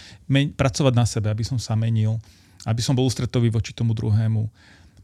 pracovať 0.55 0.95
na 0.95 1.03
sebe, 1.09 1.33
aby 1.33 1.43
som 1.43 1.59
sa 1.59 1.75
menil, 1.75 2.23
aby 2.63 2.79
som 2.79 2.95
bol 2.95 3.09
ústretový 3.09 3.51
voči 3.51 3.75
tomu 3.75 3.97
druhému 3.97 4.47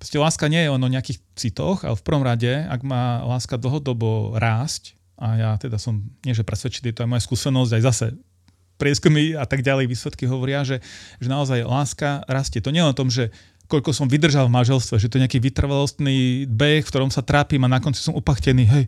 Proste 0.04 0.20
láska 0.20 0.52
nie 0.52 0.60
je 0.60 0.68
o 0.68 0.76
nejakých 0.76 1.16
citoch, 1.32 1.80
ale 1.80 1.96
v 1.96 2.04
prvom 2.04 2.20
rade, 2.20 2.52
ak 2.68 2.84
má 2.84 3.24
láska 3.24 3.56
dlhodobo 3.56 4.36
rásť, 4.36 5.00
a 5.16 5.32
ja 5.40 5.50
teda 5.56 5.80
som, 5.80 6.04
nie 6.28 6.36
že 6.36 6.44
presvedčený, 6.44 6.92
to 6.92 7.00
je 7.00 7.08
moja 7.08 7.24
skúsenosť, 7.24 7.72
aj 7.72 7.82
zase 7.88 8.06
prieskumy 8.76 9.32
a 9.32 9.48
tak 9.48 9.64
ďalej, 9.64 9.88
výsledky 9.88 10.28
hovoria, 10.28 10.60
že, 10.60 10.84
že 11.24 11.28
naozaj 11.32 11.64
láska 11.64 12.20
rastie. 12.28 12.60
To 12.60 12.68
nie 12.68 12.84
je 12.84 12.90
o 12.92 12.98
tom, 13.00 13.08
že 13.08 13.32
koľko 13.64 13.96
som 13.96 14.06
vydržal 14.06 14.46
v 14.48 14.56
manželstve, 14.60 15.00
že 15.00 15.08
to 15.08 15.16
je 15.16 15.24
nejaký 15.24 15.40
vytrvalostný 15.40 16.44
beh, 16.44 16.84
v 16.84 16.90
ktorom 16.90 17.08
sa 17.08 17.24
trápim 17.24 17.60
a 17.64 17.68
na 17.68 17.80
konci 17.80 18.04
som 18.04 18.12
upachtený, 18.12 18.64
hej, 18.68 18.84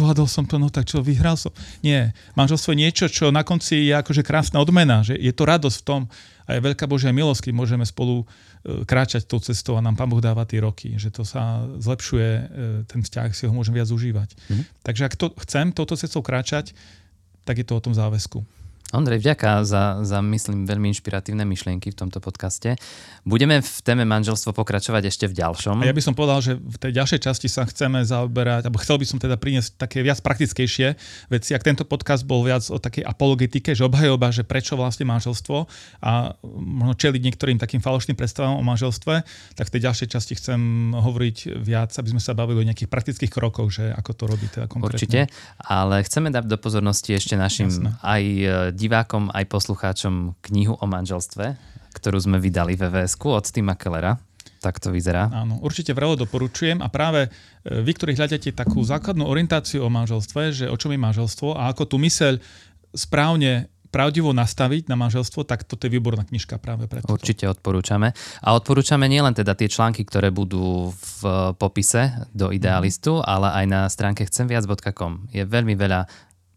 zvládol 0.00 0.24
som 0.24 0.48
to, 0.48 0.56
no 0.56 0.72
tak 0.72 0.88
čo, 0.88 1.04
vyhral 1.04 1.36
som. 1.36 1.52
Nie, 1.84 2.16
manželstvo 2.32 2.72
je 2.72 2.82
niečo, 2.88 3.06
čo 3.12 3.28
na 3.28 3.44
konci 3.44 3.92
je 3.92 3.94
akože 3.94 4.24
krásna 4.24 4.64
odmena, 4.64 5.04
že 5.04 5.16
je 5.16 5.32
to 5.32 5.44
radosť 5.44 5.78
v 5.80 5.86
tom 5.86 6.00
a 6.44 6.56
je 6.56 6.60
veľká 6.60 6.84
Božia 6.84 7.12
milosť, 7.12 7.48
keď 7.48 7.52
môžeme 7.56 7.84
spolu 7.88 8.24
e, 8.24 8.84
kráčať 8.84 9.24
tou 9.24 9.40
cestou 9.40 9.80
a 9.80 9.84
nám 9.84 9.96
Pán 9.96 10.12
Boh 10.12 10.20
dáva 10.20 10.44
tie 10.44 10.60
roky, 10.60 10.96
že 11.00 11.08
to 11.08 11.24
sa 11.24 11.64
zlepšuje, 11.80 12.28
e, 12.28 12.42
ten 12.84 13.00
vzťah 13.00 13.32
si 13.32 13.48
ho 13.48 13.52
môžem 13.52 13.72
viac 13.72 13.88
užívať. 13.88 14.36
Mm-hmm. 14.36 14.64
Takže 14.84 15.02
ak 15.08 15.14
to 15.16 15.32
chcem 15.40 15.72
touto 15.72 15.96
cestou 15.96 16.20
kráčať, 16.20 16.76
tak 17.48 17.60
je 17.60 17.64
to 17.64 17.76
o 17.76 17.84
tom 17.84 17.96
záväzku. 17.96 18.44
Ondrej, 18.92 19.24
vďaka 19.24 19.64
za, 19.64 20.04
za, 20.06 20.20
myslím, 20.20 20.68
veľmi 20.68 20.92
inšpiratívne 20.92 21.42
myšlienky 21.48 21.90
v 21.90 21.96
tomto 21.98 22.22
podcaste. 22.22 22.78
Budeme 23.26 23.58
v 23.58 23.76
téme 23.82 24.06
manželstvo 24.06 24.54
pokračovať 24.54 25.10
ešte 25.10 25.24
v 25.26 25.34
ďalšom. 25.34 25.82
A 25.82 25.88
ja 25.88 25.96
by 25.96 26.04
som 26.04 26.14
povedal, 26.14 26.38
že 26.44 26.60
v 26.60 26.76
tej 26.78 26.92
ďalšej 27.02 27.20
časti 27.24 27.48
sa 27.50 27.66
chceme 27.66 28.04
zaoberať, 28.06 28.68
alebo 28.68 28.78
chcel 28.78 29.00
by 29.00 29.06
som 29.08 29.18
teda 29.18 29.34
priniesť 29.40 29.80
také 29.80 30.04
viac 30.04 30.22
praktickejšie 30.22 30.94
veci. 31.26 31.50
Ak 31.56 31.66
tento 31.66 31.82
podcast 31.82 32.22
bol 32.22 32.46
viac 32.46 32.62
o 32.70 32.78
takej 32.78 33.02
apologetike, 33.02 33.74
že 33.74 33.82
obhajoba, 33.82 34.30
že 34.30 34.46
prečo 34.46 34.78
vlastne 34.78 35.08
manželstvo 35.08 35.66
a 36.04 36.36
možno 36.54 36.94
čeliť 36.94 37.20
niektorým 37.24 37.58
takým 37.58 37.82
falošným 37.82 38.14
predstavám 38.14 38.60
o 38.60 38.62
manželstve, 38.62 39.14
tak 39.58 39.64
v 39.64 39.72
tej 39.74 39.80
ďalšej 39.90 40.08
časti 40.12 40.38
chcem 40.38 40.92
hovoriť 40.94 41.56
viac, 41.58 41.90
aby 41.98 42.14
sme 42.14 42.22
sa 42.22 42.36
bavili 42.36 42.62
o 42.62 42.68
nejakých 42.68 42.92
praktických 42.92 43.32
krokoch, 43.32 43.74
že 43.74 43.90
ako 43.90 44.10
to 44.14 44.24
robí 44.30 44.46
teda 44.46 44.70
konkrétne. 44.70 44.94
Určite, 44.94 45.20
ale 45.58 46.04
chceme 46.06 46.30
dať 46.30 46.44
do 46.46 46.60
pozornosti 46.60 47.16
ešte 47.16 47.34
našim 47.34 47.72
Jasne. 47.72 47.96
aj 48.04 48.22
divákom 48.74 49.30
aj 49.30 49.46
poslucháčom 49.46 50.34
knihu 50.50 50.74
o 50.74 50.86
manželstve, 50.90 51.54
ktorú 51.94 52.18
sme 52.18 52.42
vydali 52.42 52.74
v 52.74 52.90
vvs 52.90 53.14
od 53.22 53.46
Tima 53.48 53.78
Kellera. 53.78 54.18
Tak 54.58 54.80
to 54.80 54.88
vyzerá. 54.90 55.28
Áno, 55.28 55.60
určite 55.60 55.92
vrelo 55.92 56.16
doporučujem 56.16 56.80
a 56.80 56.88
práve 56.88 57.28
e, 57.28 57.84
vy, 57.84 57.92
ktorí 57.94 58.16
hľadáte 58.16 58.48
takú 58.56 58.80
základnú 58.80 59.28
orientáciu 59.28 59.84
o 59.84 59.92
manželstve, 59.92 60.42
že 60.56 60.66
o 60.72 60.76
čom 60.80 60.96
je 60.96 61.00
manželstvo 61.04 61.52
a 61.52 61.68
ako 61.68 61.84
tú 61.84 61.96
myseľ 62.00 62.40
správne 62.96 63.68
pravdivo 63.94 64.34
nastaviť 64.34 64.90
na 64.90 64.98
manželstvo, 64.98 65.46
tak 65.46 65.62
toto 65.62 65.86
je 65.86 65.94
výborná 65.94 66.26
knižka 66.26 66.58
práve 66.58 66.90
pre 66.90 66.98
toto. 66.98 67.14
Určite 67.14 67.46
odporúčame. 67.46 68.10
A 68.42 68.58
odporúčame 68.58 69.06
nielen 69.06 69.38
teda 69.38 69.54
tie 69.54 69.70
články, 69.70 70.02
ktoré 70.02 70.34
budú 70.34 70.90
v 70.90 71.54
popise 71.54 72.26
do 72.34 72.50
Idealistu, 72.50 73.22
ale 73.22 73.54
aj 73.54 73.64
na 73.70 73.80
stránke 73.86 74.26
chcemviac.com. 74.26 75.30
Je 75.30 75.46
veľmi 75.46 75.78
veľa 75.78 76.10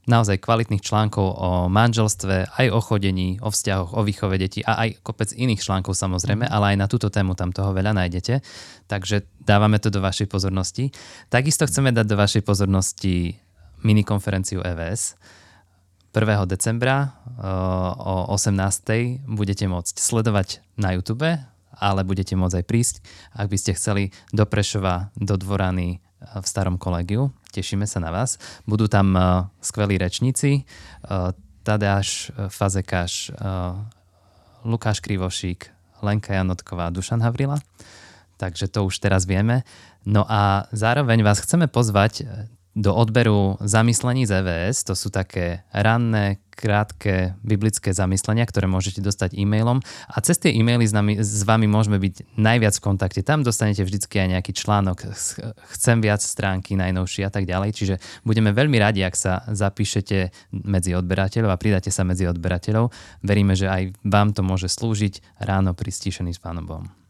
naozaj 0.07 0.39
kvalitných 0.39 0.81
článkov 0.81 1.27
o 1.27 1.49
manželstve, 1.67 2.47
aj 2.55 2.67
o 2.71 2.79
chodení, 2.79 3.37
o 3.43 3.51
vzťahoch, 3.51 3.91
o 3.93 4.01
výchove 4.07 4.39
detí 4.39 4.63
a 4.63 4.87
aj 4.87 5.03
kopec 5.03 5.35
iných 5.35 5.59
článkov 5.59 5.93
samozrejme, 5.99 6.47
mhm. 6.47 6.51
ale 6.51 6.65
aj 6.73 6.77
na 6.79 6.87
túto 6.87 7.11
tému 7.11 7.35
tam 7.35 7.51
toho 7.51 7.75
veľa 7.75 7.91
nájdete. 7.93 8.39
Takže 8.87 9.27
dávame 9.43 9.77
to 9.83 9.91
do 9.91 9.99
vašej 9.99 10.31
pozornosti. 10.31 10.95
Takisto 11.27 11.67
chceme 11.67 11.91
dať 11.91 12.05
do 12.07 12.15
vašej 12.15 12.41
pozornosti 12.47 13.35
minikonferenciu 13.83 14.63
EVS. 14.63 15.19
1. 16.15 16.49
decembra 16.49 17.13
o 17.99 18.33
18. 18.33 19.27
budete 19.29 19.69
môcť 19.69 20.01
sledovať 20.01 20.65
na 20.73 20.97
YouTube, 20.97 21.29
ale 21.77 22.01
budete 22.01 22.33
môcť 22.33 22.57
aj 22.57 22.65
prísť, 22.65 22.95
ak 23.37 23.53
by 23.53 23.57
ste 23.59 23.77
chceli 23.77 24.03
do 24.33 24.49
Prešova, 24.49 25.13
do 25.13 25.37
Dvorany 25.37 26.01
v 26.17 26.45
starom 26.45 26.81
kolegiu. 26.81 27.29
Tešíme 27.53 27.85
sa 27.85 28.01
na 28.01 28.09
vás. 28.09 28.41
Budú 28.65 28.89
tam 28.89 29.13
uh, 29.13 29.45
skvelí 29.61 30.01
rečníci. 30.01 30.65
Uh, 31.05 31.31
Tadeáš 31.61 32.31
uh, 32.31 32.47
Fazekáš, 32.47 33.35
Lukáš 34.63 35.03
Krivošík, 35.03 35.67
Lenka 36.01 36.33
Janotková, 36.33 36.89
Dušan 36.89 37.19
Havrila. 37.21 37.59
Takže 38.37 38.69
to 38.69 38.85
už 38.85 39.01
teraz 39.01 39.25
vieme. 39.25 39.65
No 40.05 40.23
a 40.25 40.69
zároveň 40.71 41.25
vás 41.25 41.41
chceme 41.43 41.67
pozvať 41.67 42.23
do 42.77 42.93
odberu 42.93 43.57
zamyslení 43.57 44.29
z 44.29 44.45
EVS. 44.45 44.85
To 44.85 44.93
sú 44.93 45.09
také 45.09 45.65
ranné, 45.73 46.37
krátke 46.57 47.37
biblické 47.45 47.93
zamyslenia, 47.93 48.45
ktoré 48.45 48.65
môžete 48.65 49.01
dostať 49.01 49.37
e-mailom. 49.37 49.81
A 50.09 50.17
cez 50.25 50.41
tie 50.41 50.53
e-maily 50.53 50.85
s, 50.85 50.93
nami, 50.93 51.21
s 51.21 51.45
vami 51.45 51.69
môžeme 51.69 52.01
byť 52.01 52.37
najviac 52.37 52.73
v 52.77 52.85
kontakte. 52.85 53.21
Tam 53.21 53.45
dostanete 53.45 53.85
vždycky 53.85 54.17
aj 54.17 54.37
nejaký 54.37 54.51
článok, 54.57 55.09
chcem 55.77 55.97
viac 56.01 56.21
stránky 56.21 56.73
najnovšie 56.73 57.29
a 57.29 57.31
tak 57.33 57.45
ďalej. 57.45 57.77
Čiže 57.77 57.95
budeme 58.25 58.53
veľmi 58.53 58.77
radi, 58.81 59.05
ak 59.05 59.13
sa 59.13 59.45
zapíšete 59.45 60.49
medzi 60.65 60.97
odberateľov 60.97 61.53
a 61.53 61.61
pridáte 61.61 61.93
sa 61.93 62.01
medzi 62.01 62.25
odberateľov. 62.25 62.89
Veríme, 63.21 63.53
že 63.53 63.69
aj 63.69 63.93
vám 64.01 64.33
to 64.33 64.41
môže 64.41 64.69
slúžiť 64.69 65.41
ráno 65.41 65.77
pri 65.77 65.93
stíšení 65.93 66.33
s 66.33 66.41
Pánom 66.41 66.65
Bohom. 66.65 67.06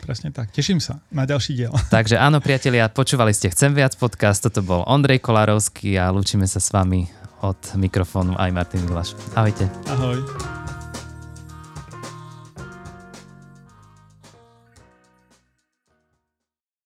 Presne 0.00 0.32
tak. 0.32 0.50
Teším 0.50 0.80
sa 0.80 0.98
na 1.12 1.28
ďalší 1.28 1.52
diel. 1.54 1.72
Takže 1.94 2.16
áno, 2.16 2.40
priatelia, 2.40 2.88
počúvali 2.88 3.36
ste 3.36 3.52
Chcem 3.52 3.76
viac 3.76 3.94
podcast. 3.96 4.42
Toto 4.42 4.64
bol 4.64 4.82
Ondrej 4.88 5.20
Kolárovský 5.20 6.00
a 6.00 6.08
lúčime 6.10 6.48
sa 6.48 6.58
s 6.58 6.72
vami 6.72 7.06
od 7.40 7.60
mikrofónu 7.76 8.36
aj 8.36 8.50
Martin 8.52 8.84
Milaš. 8.84 9.16
Ahojte. 9.32 9.68
Ahoj. 9.88 10.59